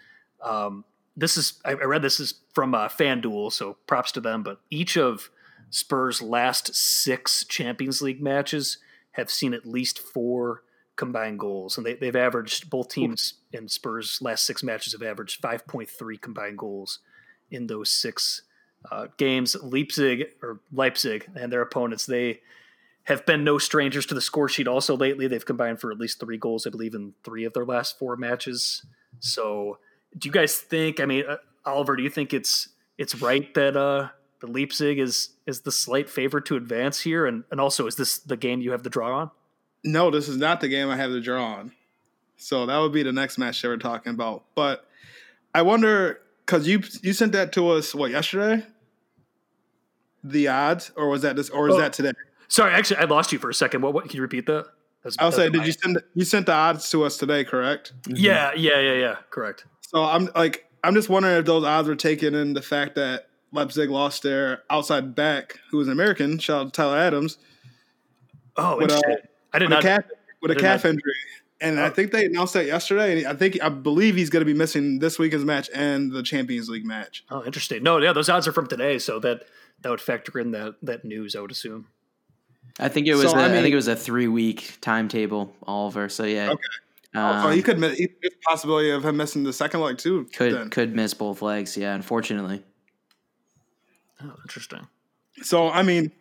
[0.41, 4.43] um, this is I read this is from uh, FanDuel, so props to them.
[4.43, 5.29] But each of
[5.69, 8.77] Spurs' last six Champions League matches
[9.11, 10.63] have seen at least four
[10.95, 15.41] combined goals, and they, they've averaged both teams in Spurs' last six matches have averaged
[15.41, 16.99] five point three combined goals
[17.49, 18.41] in those six
[18.91, 19.55] uh, games.
[19.61, 22.41] Leipzig or Leipzig and their opponents they
[23.05, 24.67] have been no strangers to the score sheet.
[24.67, 27.65] Also lately, they've combined for at least three goals, I believe, in three of their
[27.65, 28.83] last four matches.
[29.19, 29.77] So
[30.17, 30.99] do you guys think?
[30.99, 35.29] I mean, uh, Oliver, do you think it's it's right that uh, the Leipzig is
[35.45, 38.71] is the slight favorite to advance here, and and also is this the game you
[38.71, 39.31] have the draw on?
[39.83, 41.71] No, this is not the game I have the draw on.
[42.37, 44.43] So that would be the next match that we're talking about.
[44.55, 44.85] But
[45.53, 48.65] I wonder because you you sent that to us what yesterday?
[50.23, 52.11] The odds, or was that this, or is oh, that today?
[52.47, 53.81] Sorry, actually, I lost you for a second.
[53.81, 53.93] What?
[53.93, 54.05] What?
[54.09, 54.65] Can you repeat that?
[55.19, 57.43] I'll say, did you send you sent the odds to us today?
[57.43, 57.93] Correct.
[58.07, 59.15] Yeah, yeah, yeah, yeah.
[59.29, 59.65] Correct.
[59.81, 63.27] So I'm like, I'm just wondering if those odds were taken in the fact that
[63.51, 66.37] Leipzig lost their outside back, who was an American.
[66.39, 67.37] Shout out to Tyler Adams.
[68.57, 69.01] Oh, with, uh,
[69.53, 69.83] I did not.
[69.83, 70.03] A calf,
[70.41, 70.91] with a calf not.
[70.91, 71.13] injury,
[71.61, 71.85] and oh.
[71.85, 73.19] I think they announced that yesterday.
[73.19, 76.23] And I think I believe he's going to be missing this weekend's match and the
[76.23, 77.23] Champions League match.
[77.29, 77.83] Oh, interesting.
[77.83, 79.43] No, yeah, those odds are from today, so that
[79.81, 81.35] that would factor in that that news.
[81.35, 81.87] I would assume.
[82.79, 83.31] I think it was.
[83.31, 86.09] So, a, I, mean, I think it was a three week timetable, Oliver.
[86.09, 86.51] So yeah.
[86.51, 86.63] Okay.
[87.13, 87.97] Um, oh, he could miss.
[87.97, 88.09] He,
[88.43, 90.25] possibility of him missing the second leg too.
[90.35, 90.69] Could then.
[90.69, 91.77] could miss both legs.
[91.77, 92.61] Yeah, unfortunately.
[94.21, 94.87] Oh, interesting.
[95.41, 96.11] So I mean,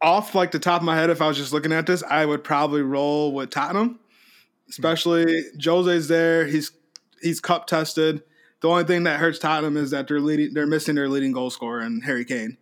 [0.00, 2.24] off like the top of my head, if I was just looking at this, I
[2.24, 3.98] would probably roll with Tottenham.
[4.68, 5.58] Especially mm-hmm.
[5.58, 6.46] Jose's there.
[6.46, 6.70] He's
[7.20, 8.22] he's cup tested.
[8.60, 10.54] The only thing that hurts Tottenham is that they're leading.
[10.54, 12.56] They're missing their leading goal scorer and Harry Kane.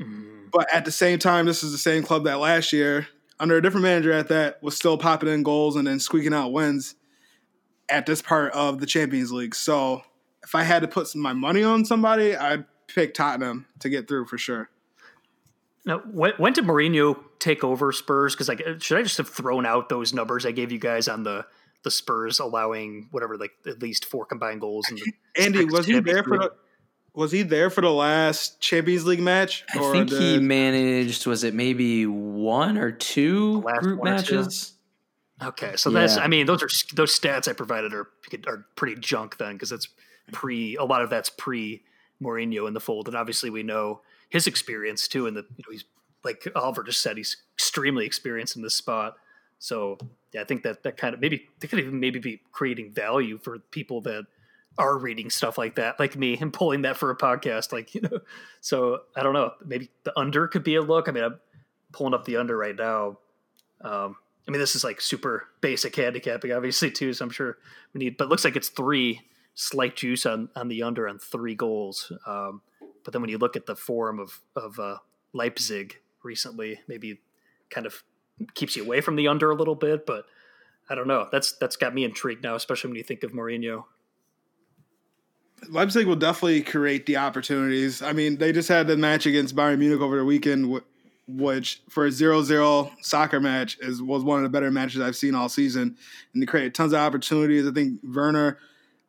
[0.00, 0.29] Mm.
[0.52, 3.08] But at the same time, this is the same club that last year
[3.38, 6.52] under a different manager at that was still popping in goals and then squeaking out
[6.52, 6.94] wins
[7.88, 9.54] at this part of the Champions League.
[9.54, 10.02] So
[10.42, 14.08] if I had to put some, my money on somebody, I'd pick Tottenham to get
[14.08, 14.70] through for sure.
[15.86, 18.34] Now, when, when did Mourinho take over Spurs?
[18.34, 21.22] Because like, should I just have thrown out those numbers I gave you guys on
[21.22, 21.46] the
[21.82, 24.86] the Spurs allowing whatever like at least four combined goals?
[24.90, 26.52] The Andy, was he there for the?
[27.14, 29.64] Was he there for the last Champions League match?
[29.74, 31.26] I think he managed.
[31.26, 34.70] Was it maybe one or two group matches?
[35.40, 35.48] Two?
[35.48, 36.00] Okay, so yeah.
[36.00, 36.16] that's.
[36.16, 38.08] I mean, those are those stats I provided are
[38.46, 39.88] are pretty junk then because it's
[40.32, 40.76] pre.
[40.76, 41.82] A lot of that's pre
[42.22, 45.26] Mourinho in the fold, and obviously we know his experience too.
[45.26, 45.84] And the you know he's
[46.24, 49.14] like Oliver just said, he's extremely experienced in this spot.
[49.58, 49.98] So
[50.32, 53.38] yeah, I think that that kind of maybe they could even maybe be creating value
[53.38, 54.26] for people that
[54.78, 57.72] are reading stuff like that, like me, and pulling that for a podcast.
[57.72, 58.20] Like, you know,
[58.60, 59.52] so I don't know.
[59.64, 61.08] Maybe the under could be a look.
[61.08, 61.40] I mean, I'm
[61.92, 63.18] pulling up the under right now.
[63.82, 67.12] Um, I mean, this is like super basic handicapping, obviously, too.
[67.12, 67.58] So I'm sure
[67.92, 69.20] we need, but it looks like it's three
[69.54, 72.12] slight juice on, on the under on three goals.
[72.26, 72.62] Um,
[73.04, 74.98] but then when you look at the form of of uh,
[75.32, 77.20] Leipzig recently, maybe
[77.70, 78.02] kind of
[78.54, 80.06] keeps you away from the under a little bit.
[80.06, 80.24] But
[80.88, 81.28] I don't know.
[81.30, 83.84] That's that's got me intrigued now, especially when you think of Mourinho.
[85.68, 88.02] Leipzig will definitely create the opportunities.
[88.02, 90.80] I mean, they just had the match against Bayern Munich over the weekend,
[91.28, 95.34] which for a 0-0 soccer match is was one of the better matches I've seen
[95.34, 95.96] all season,
[96.32, 97.66] and they created tons of opportunities.
[97.66, 98.58] I think Werner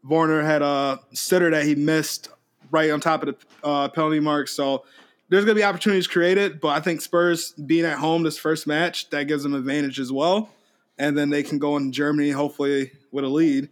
[0.03, 2.29] Warner had a sitter that he missed
[2.71, 4.47] right on top of the uh, penalty mark.
[4.47, 4.85] So
[5.29, 8.67] there's going to be opportunities created, but I think Spurs being at home this first
[8.67, 10.49] match that gives them advantage as well,
[10.97, 13.69] and then they can go in Germany hopefully with a lead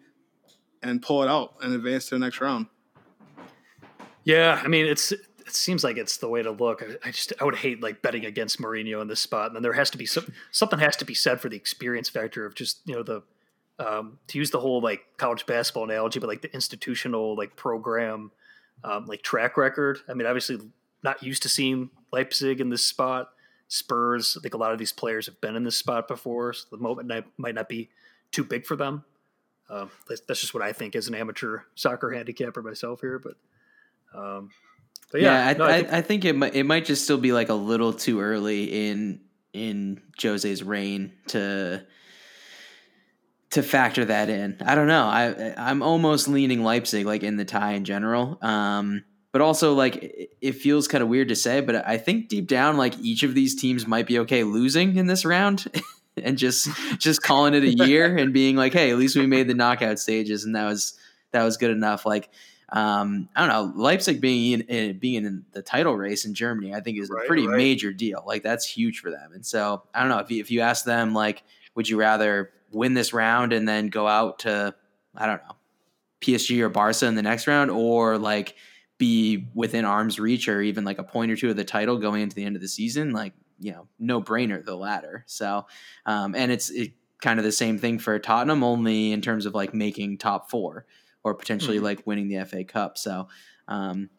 [0.84, 2.68] and pull it out and advance to the next round.
[4.24, 6.84] Yeah, I mean it's it seems like it's the way to look.
[6.84, 9.64] I, I, just I would hate like betting against Mourinho in this spot, and then
[9.64, 12.56] there has to be some something has to be said for the experience factor of
[12.56, 13.24] just you know the
[13.80, 18.32] um, to use the whole like college basketball analogy, but like the institutional like program
[18.84, 20.00] um, like track record.
[20.08, 20.60] I mean, obviously
[21.04, 23.30] not used to seeing Leipzig in this spot.
[23.68, 26.66] Spurs, I think a lot of these players have been in this spot before, so
[26.72, 27.90] the moment might not be
[28.32, 29.06] too big for them.
[29.70, 33.36] Uh, that's, that's, just what I think as an amateur soccer handicapper myself here, but.
[34.14, 34.50] Um,
[35.12, 37.18] but yeah, yeah I, no, I, think, I, think it might it might just still
[37.18, 39.22] be like a little too early in
[39.54, 41.86] in Jose's reign to
[43.52, 44.58] to factor that in.
[44.64, 45.06] I don't know.
[45.06, 48.38] I I'm almost leaning Leipzig like in the tie in general.
[48.42, 52.48] Um, but also like it feels kind of weird to say, but I think deep
[52.48, 55.68] down like each of these teams might be okay losing in this round
[56.24, 59.48] and just just calling it a year and being like, hey, at least we made
[59.48, 60.98] the knockout stages and that was
[61.32, 62.06] that was good enough.
[62.06, 62.30] Like
[62.72, 66.74] um, I don't know, Leipzig being in, in, being in the title race in Germany,
[66.74, 67.58] I think is right, a pretty right.
[67.58, 68.24] major deal.
[68.28, 69.32] Like that's huge for them.
[69.34, 72.52] And so I don't know if you, if you ask them like, would you rather
[72.72, 74.76] win this round and then go out to
[75.16, 75.56] I don't know
[76.22, 78.56] PSG or Barca in the next round, or like
[78.98, 82.22] be within arm's reach or even like a point or two of the title going
[82.22, 85.24] into the end of the season, like you know, no brainer the latter.
[85.28, 85.66] So,
[86.06, 89.54] um, and it's it, kind of the same thing for Tottenham, only in terms of
[89.54, 90.86] like making top four
[91.24, 91.86] or potentially mm-hmm.
[91.86, 92.98] like winning the FA Cup.
[92.98, 93.28] So,
[93.68, 94.10] um,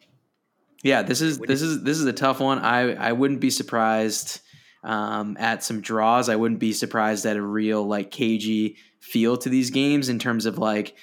[0.83, 2.59] yeah, this is this is this is a tough one.
[2.59, 4.41] I I wouldn't be surprised
[4.83, 6.29] um, at some draws.
[6.29, 10.45] I wouldn't be surprised at a real like cagey feel to these games in terms
[10.45, 10.95] of like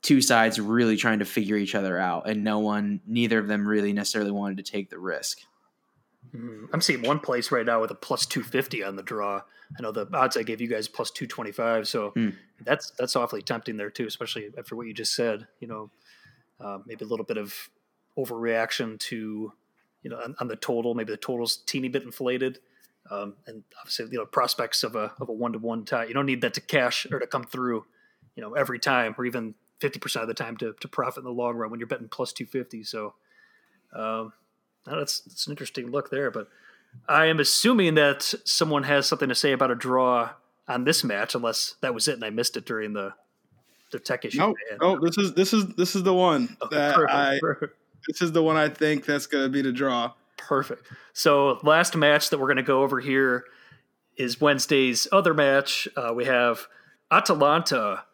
[0.00, 3.66] two sides really trying to figure each other out, and no one, neither of them
[3.66, 5.40] really necessarily wanted to take the risk.
[6.34, 6.66] Mm-hmm.
[6.72, 9.42] I'm seeing one place right now with a plus 250 on the draw.
[9.78, 12.34] I know the odds I gave you guys plus 225, so mm.
[12.64, 15.46] that's that's awfully tempting there too, especially after what you just said.
[15.60, 15.90] You know,
[16.60, 17.70] uh, maybe a little bit of
[18.16, 19.52] overreaction to,
[20.02, 20.94] you know, on, on, the total.
[20.94, 22.58] Maybe the total's teeny bit inflated.
[23.10, 26.04] Um, and obviously, you know, prospects of a of a one to one tie.
[26.04, 27.84] You don't need that to cash or to come through,
[28.36, 31.24] you know, every time or even fifty percent of the time to to profit in
[31.24, 32.82] the long run when you're betting plus two fifty.
[32.84, 33.14] So,
[33.94, 34.32] um,
[34.86, 36.30] that's that's an interesting look there.
[36.30, 36.48] But
[37.08, 40.30] I am assuming that someone has something to say about a draw
[40.66, 43.14] on this match, unless that was it and I missed it during the
[43.90, 44.38] the tech issue.
[44.38, 47.38] No, oh, this is this is this is the one okay, that perfect, I.
[47.40, 47.76] Perfect.
[48.06, 50.12] This is the one I think that's going to be the draw.
[50.36, 50.86] Perfect.
[51.12, 53.44] So last match that we're going to go over here
[54.16, 55.88] is Wednesday's other match.
[55.96, 56.68] Uh, we have
[57.10, 58.04] Atalanta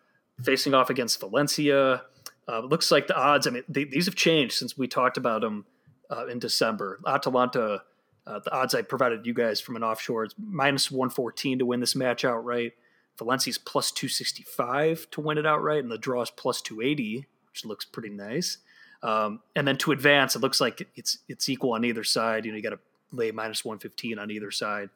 [0.42, 2.02] facing off against Valencia.
[2.48, 3.46] Uh, looks like the odds.
[3.46, 5.64] I mean, they, these have changed since we talked about them
[6.10, 7.00] uh, in December.
[7.06, 7.82] Atalanta,
[8.26, 11.66] uh, the odds I provided you guys from an offshore is minus one fourteen to
[11.66, 12.72] win this match outright.
[13.18, 16.80] Valencia's plus two sixty five to win it outright, and the draw is plus two
[16.80, 18.58] eighty, which looks pretty nice.
[19.02, 22.44] Um, and then to advance, it looks like it's it's equal on either side.
[22.44, 22.80] You know, you got to
[23.12, 24.88] lay minus one fifteen on either side.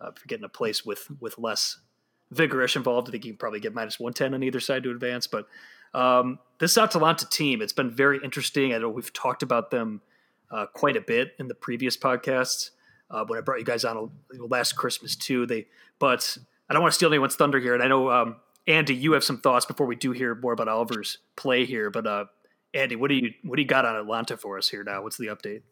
[0.00, 1.78] Uh, if you're getting a place with with less
[2.32, 4.90] vigorish involved, I think you can probably get minus one ten on either side to
[4.90, 5.26] advance.
[5.26, 5.46] But
[5.94, 8.74] um, this Atalanta team, it's been very interesting.
[8.74, 10.02] I know we've talked about them
[10.50, 12.70] uh, quite a bit in the previous podcasts
[13.10, 15.46] uh, when I brought you guys on last Christmas too.
[15.46, 15.66] They,
[15.98, 16.36] but
[16.68, 18.36] I don't want to steal anyone's thunder here, and I know um,
[18.66, 21.90] Andy, you have some thoughts before we do hear more about Oliver's play here.
[21.90, 22.24] But uh,
[22.72, 25.02] Andy, what do you what do you got on Atalanta for us here now?
[25.02, 25.62] What's the update?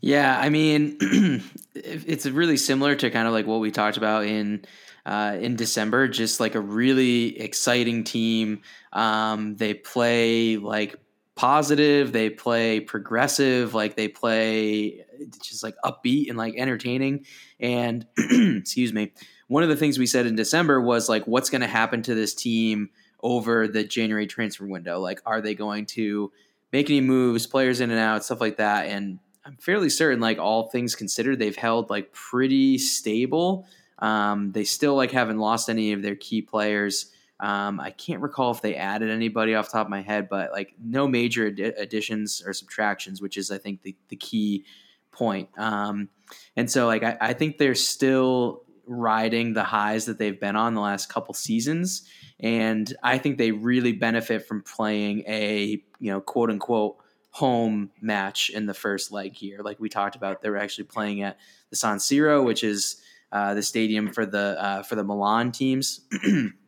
[0.00, 0.98] Yeah, I mean,
[1.74, 4.64] it's really similar to kind of like what we talked about in
[5.06, 6.06] uh, in December.
[6.06, 8.62] Just like a really exciting team.
[8.92, 10.96] Um, they play like
[11.36, 12.12] positive.
[12.12, 13.74] They play progressive.
[13.74, 15.04] Like they play
[15.42, 17.26] just like upbeat and like entertaining.
[17.58, 19.12] And excuse me,
[19.48, 22.14] one of the things we said in December was like, what's going to happen to
[22.14, 22.90] this team?
[23.24, 25.00] over the January transfer window.
[25.00, 26.30] Like, are they going to
[26.72, 28.86] make any moves, players in and out, stuff like that?
[28.86, 33.66] And I'm fairly certain, like all things considered, they've held like pretty stable.
[33.98, 37.10] Um, they still like haven't lost any of their key players.
[37.44, 40.72] Um, I can't recall if they added anybody off top of my head, but like
[40.82, 44.64] no major ad- additions or subtractions, which is I think the, the key
[45.12, 45.50] point.
[45.58, 46.08] Um,
[46.56, 50.72] and so like I, I think they're still riding the highs that they've been on
[50.72, 52.08] the last couple seasons,
[52.40, 56.96] and I think they really benefit from playing a you know quote unquote
[57.28, 59.58] home match in the first leg here.
[59.62, 61.36] Like we talked about, they're actually playing at
[61.68, 66.00] the San Siro, which is uh, the stadium for the uh, for the Milan teams.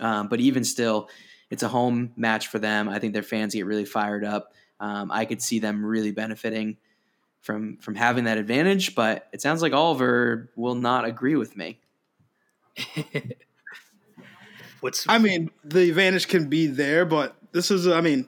[0.00, 1.08] um, but even still,
[1.50, 2.88] it's a home match for them.
[2.88, 4.52] I think their fans get really fired up.
[4.80, 6.78] Um, I could see them really benefiting
[7.40, 8.94] from from having that advantage.
[8.94, 11.80] But it sounds like Oliver will not agree with me.
[14.80, 18.26] What's I mean, the advantage can be there, but this is I mean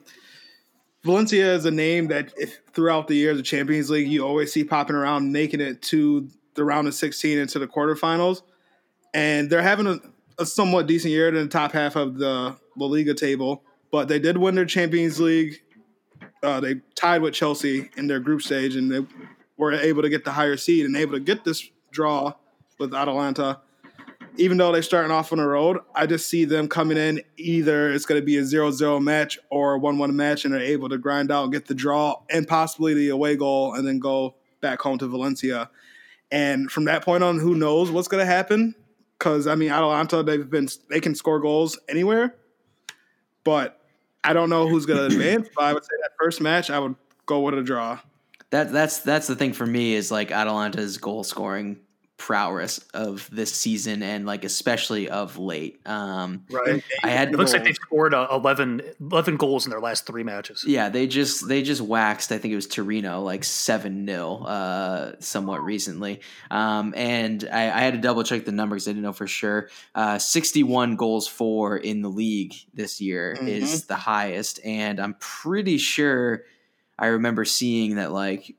[1.03, 4.63] Valencia is a name that if, throughout the years of Champions League you always see
[4.63, 8.43] popping around, making it to the round of 16 into the quarterfinals,
[9.13, 9.99] and they're having a,
[10.39, 13.63] a somewhat decent year in the top half of the La Liga table.
[13.91, 15.61] But they did win their Champions League.
[16.41, 19.05] Uh, they tied with Chelsea in their group stage, and they
[19.57, 22.33] were able to get the higher seed and able to get this draw
[22.79, 23.59] with Atalanta
[24.37, 27.91] even though they're starting off on the road, I just see them coming in either
[27.91, 30.97] it's going to be a 0-0 match or a 1-1 match and they're able to
[30.97, 34.97] grind out, get the draw and possibly the away goal and then go back home
[34.97, 35.69] to Valencia.
[36.31, 38.75] And from that point on, who knows what's going to happen?
[39.23, 42.35] Because I mean, Atalanta they've been they can score goals anywhere,
[43.45, 43.79] but
[44.21, 45.47] I don't know who's going to advance.
[45.55, 46.95] But I would say that first match, I would
[47.25, 47.99] go with a draw.
[48.49, 51.79] That that's that's the thing for me is like Atalanta's goal scoring
[52.23, 55.85] prowess of this season and like especially of late.
[55.85, 56.81] Um, right.
[57.03, 60.23] I had it looks like they've scored uh, 11, 11, goals in their last three
[60.23, 60.63] matches.
[60.65, 62.31] Yeah, they just they just waxed.
[62.31, 66.21] I think it was Torino like seven 0 uh, somewhat recently.
[66.49, 68.87] Um, and I, I, had to double check the numbers.
[68.87, 69.67] I didn't know for sure.
[69.93, 73.49] Uh, Sixty one goals for in the league this year mm-hmm.
[73.49, 76.43] is the highest, and I'm pretty sure.
[76.97, 78.55] I remember seeing that like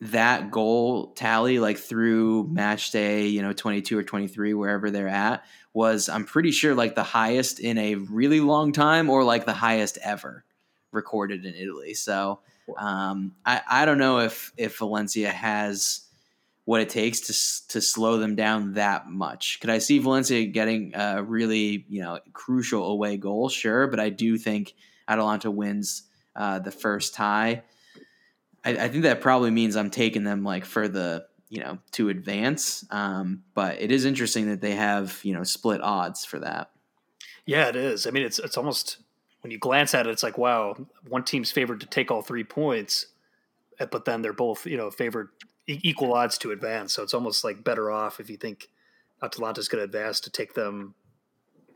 [0.00, 5.44] that goal tally like through match day you know 22 or 23 wherever they're at
[5.72, 9.52] was i'm pretty sure like the highest in a really long time or like the
[9.52, 10.44] highest ever
[10.92, 11.94] recorded in italy.
[11.94, 12.40] So
[12.76, 16.02] um, I, I don't know if if valencia has
[16.64, 19.58] what it takes to to slow them down that much.
[19.60, 23.48] Could i see valencia getting a really you know crucial away goal?
[23.48, 24.74] Sure but i do think
[25.06, 26.04] atalanta wins
[26.36, 27.64] uh, the first tie
[28.64, 32.08] I, I, think that probably means I'm taking them like for the you know to
[32.08, 32.84] advance.
[32.90, 36.70] Um, but it is interesting that they have you know split odds for that.
[37.46, 38.06] Yeah, it is.
[38.06, 38.98] I mean, it's it's almost
[39.40, 40.76] when you glance at it, it's like wow,
[41.08, 43.06] one team's favored to take all three points,
[43.80, 45.30] eh, but then they're both you know favored
[45.66, 46.92] equal odds to advance.
[46.92, 48.68] So it's almost like better off if you think
[49.22, 50.94] Atalanta's going to advance to take them.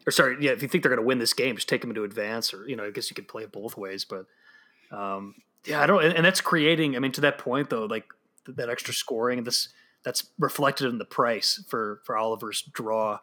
[0.06, 1.90] Or sorry, yeah, if you think they're going to win this game, just take them
[1.90, 2.52] into advance.
[2.52, 4.26] Or you know, I guess you could play it both ways, but
[4.90, 6.96] um, yeah, I don't, and that's creating.
[6.96, 8.06] I mean, to that point though, like
[8.46, 9.68] that extra scoring, this
[10.04, 13.20] that's reflected in the price for for Oliver's draw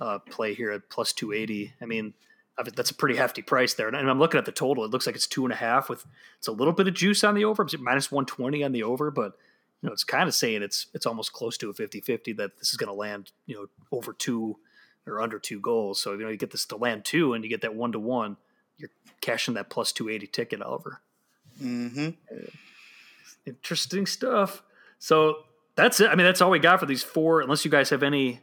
[0.00, 1.72] uh, play here at plus two eighty.
[1.80, 2.14] I mean,
[2.74, 3.88] that's a pretty hefty price there.
[3.88, 6.04] And I'm looking at the total; it looks like it's two and a half with
[6.38, 8.82] it's a little bit of juice on the over, it's minus one twenty on the
[8.82, 9.38] over, but
[9.82, 12.70] you know, it's kind of saying it's it's almost close to a 50-50 that this
[12.70, 14.58] is going to land, you know, over two
[15.06, 16.00] or under two goals.
[16.00, 17.98] So you know, you get this to land two, and you get that one to
[17.98, 18.36] one,
[18.76, 21.00] you're cashing that plus two eighty ticket, Oliver.
[21.62, 22.10] Mm-hmm.
[23.46, 24.62] Interesting stuff.
[24.98, 25.38] So
[25.74, 26.08] that's it.
[26.08, 27.40] I mean, that's all we got for these four.
[27.40, 28.40] Unless you guys have any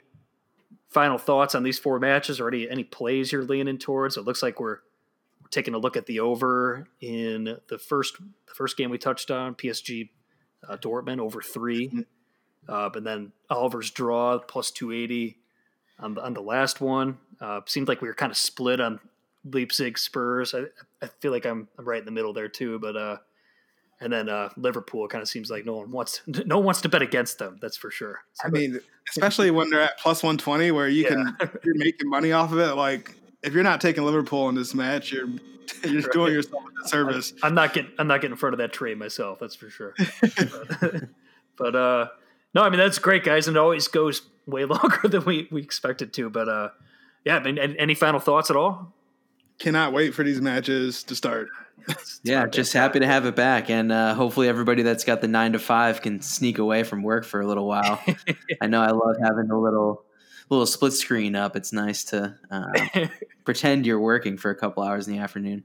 [0.96, 4.16] final thoughts on these four matches or any any plays you're leaning towards.
[4.16, 4.80] It looks like we're,
[5.52, 9.56] taking a look at the over in the first the first game we touched on
[9.56, 10.10] PSG
[10.68, 12.00] uh, Dortmund over 3 mm-hmm.
[12.68, 15.38] uh, but then Oliver's draw plus two eighty
[16.00, 17.20] on the on the last one.
[17.40, 19.00] Uh, seemed like we were kind of split on
[19.46, 20.54] Leipzig, Spurs.
[20.54, 20.64] I,
[21.02, 22.80] I feel like I'm, I'm right in the middle there too.
[22.80, 23.18] But uh,
[24.02, 26.90] and then uh, Liverpool kind of seems like no one wants no one wants to
[26.90, 27.58] bet against them.
[27.62, 28.20] That's for sure.
[28.34, 28.80] So, I mean,
[29.10, 31.10] especially when they're at plus one twenty, where you yeah.
[31.10, 32.74] can you're making money off of it.
[32.74, 35.28] Like if you're not taking Liverpool in this match, you're
[35.84, 36.12] you're right.
[36.12, 37.34] doing yourself a service.
[37.44, 39.40] I'm not getting I'm not getting in front of that trade myself.
[39.40, 39.94] That's for sure.
[40.82, 41.04] but,
[41.58, 42.08] but uh,
[42.54, 45.62] no, I mean that's great, guys, and it always goes way longer than we we
[45.62, 46.30] expected to.
[46.30, 46.70] But uh,
[47.24, 48.94] yeah, I mean, any final thoughts at all?
[49.60, 51.50] Cannot wait for these matches to start.
[52.24, 55.54] yeah, just happy to have it back, and uh, hopefully everybody that's got the nine
[55.54, 58.02] to five can sneak away from work for a little while.
[58.62, 60.04] I know I love having a little
[60.50, 61.56] little split screen up.
[61.56, 63.08] It's nice to uh,
[63.46, 65.64] pretend you're working for a couple hours in the afternoon.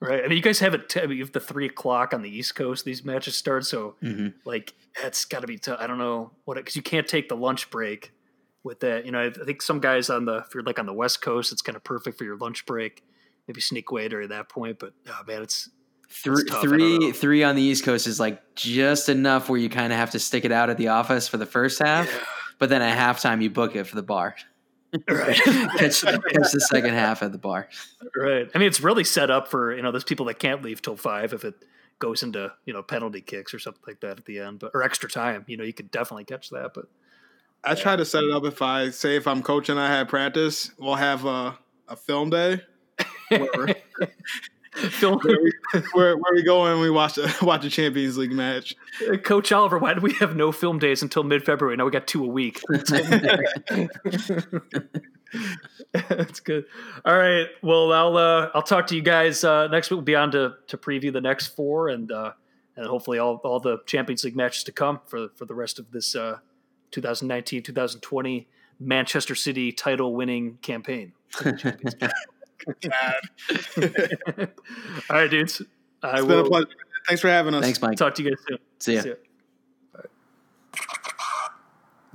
[0.00, 0.24] Right.
[0.24, 0.88] I mean, you guys have it.
[0.88, 2.84] T- I mean, you have the three o'clock on the East Coast.
[2.84, 4.28] These matches start, so mm-hmm.
[4.44, 5.58] like that's got to be.
[5.58, 8.12] T- I don't know what because you can't take the lunch break
[8.68, 9.04] with that.
[9.04, 11.50] You know, I think some guys on the if you're like on the West Coast,
[11.50, 13.02] it's kind of perfect for your lunch break.
[13.48, 15.70] Maybe sneak away during that point, but oh man, it's
[16.10, 19.98] three three three on the East Coast is like just enough where you kind of
[19.98, 22.20] have to stick it out at the office for the first half, yeah.
[22.58, 24.36] but then at halftime you book it for the bar.
[25.06, 25.36] Right.
[25.76, 27.68] catch, catch the second half at the bar.
[28.16, 28.50] Right.
[28.54, 30.96] I mean, it's really set up for you know those people that can't leave till
[30.96, 31.62] five if it
[31.98, 34.82] goes into you know penalty kicks or something like that at the end, but or
[34.82, 35.44] extra time.
[35.46, 36.70] You know, you could definitely catch that.
[36.74, 36.86] But
[37.64, 40.70] I try to set it up if I say if I'm coaching, I have practice,
[40.78, 42.62] we'll have a, a film day.
[43.28, 43.74] Where,
[44.72, 45.52] film where, we,
[45.92, 48.74] where, where we go and we watch a watch a Champions League match.
[49.22, 51.76] Coach Oliver, why do we have no film days until mid February?
[51.76, 52.60] Now we got two a week.
[55.92, 56.64] That's good.
[57.04, 57.46] All right.
[57.62, 59.98] Well, I'll uh, I'll talk to you guys uh, next week.
[59.98, 62.32] We'll be on to to preview the next four and uh,
[62.76, 65.90] and hopefully all, all the Champions League matches to come for for the rest of
[65.90, 66.38] this uh,
[66.90, 68.48] 2019 2020
[68.80, 71.12] Manchester City title winning campaign.
[71.44, 71.52] All
[75.10, 75.62] right, dudes.
[76.02, 76.28] I it's will...
[76.28, 76.68] been a pleasure.
[77.06, 77.64] Thanks for having us.
[77.64, 77.96] Thanks, Mike.
[77.96, 78.58] Talk to you guys soon.
[78.78, 79.02] See ya.
[79.02, 79.14] See ya.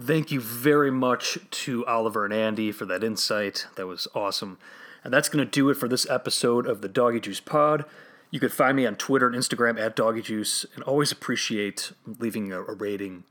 [0.02, 3.68] Thank you very much to Oliver and Andy for that insight.
[3.76, 4.58] That was awesome.
[5.04, 7.86] And that's going to do it for this episode of the Doggy Juice Pod.
[8.32, 12.52] You can find me on Twitter and Instagram at Doggy Juice, and always appreciate leaving
[12.52, 13.26] a, a rating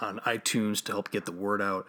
[0.00, 1.86] on iTunes to help get the word out.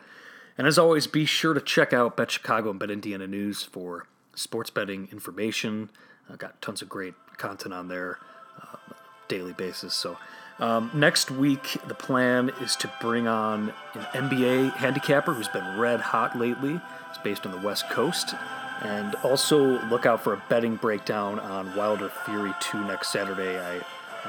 [0.57, 4.07] And as always, be sure to check out Bet Chicago and Bet Indiana News for
[4.35, 5.89] sports betting information.
[6.29, 8.19] I've got tons of great content on there
[8.61, 8.93] uh,
[9.27, 9.93] daily basis.
[9.93, 10.17] So
[10.59, 16.01] um, next week, the plan is to bring on an NBA handicapper who's been red
[16.01, 16.79] hot lately.
[17.09, 18.35] It's based on the West Coast.
[18.81, 23.59] And also look out for a betting breakdown on Wilder Fury 2 next Saturday.
[23.59, 23.81] I,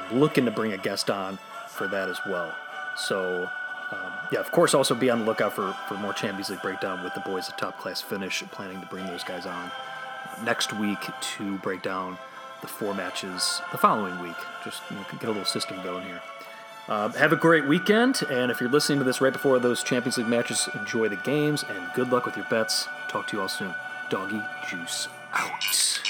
[0.09, 2.53] am looking to bring a guest on for that as well.
[2.97, 3.49] So,
[4.31, 7.13] yeah, of course, also be on the lookout for, for more Champions League breakdown with
[7.13, 9.71] the boys at Top Class Finish, planning to bring those guys on
[10.43, 12.17] next week to break down
[12.61, 14.35] the four matches the following week.
[14.63, 16.21] Just you know, get a little system going here.
[16.87, 20.17] Uh, have a great weekend, and if you're listening to this right before those Champions
[20.17, 22.87] League matches, enjoy the games and good luck with your bets.
[23.07, 23.73] Talk to you all soon.
[24.09, 26.01] Doggy Juice out.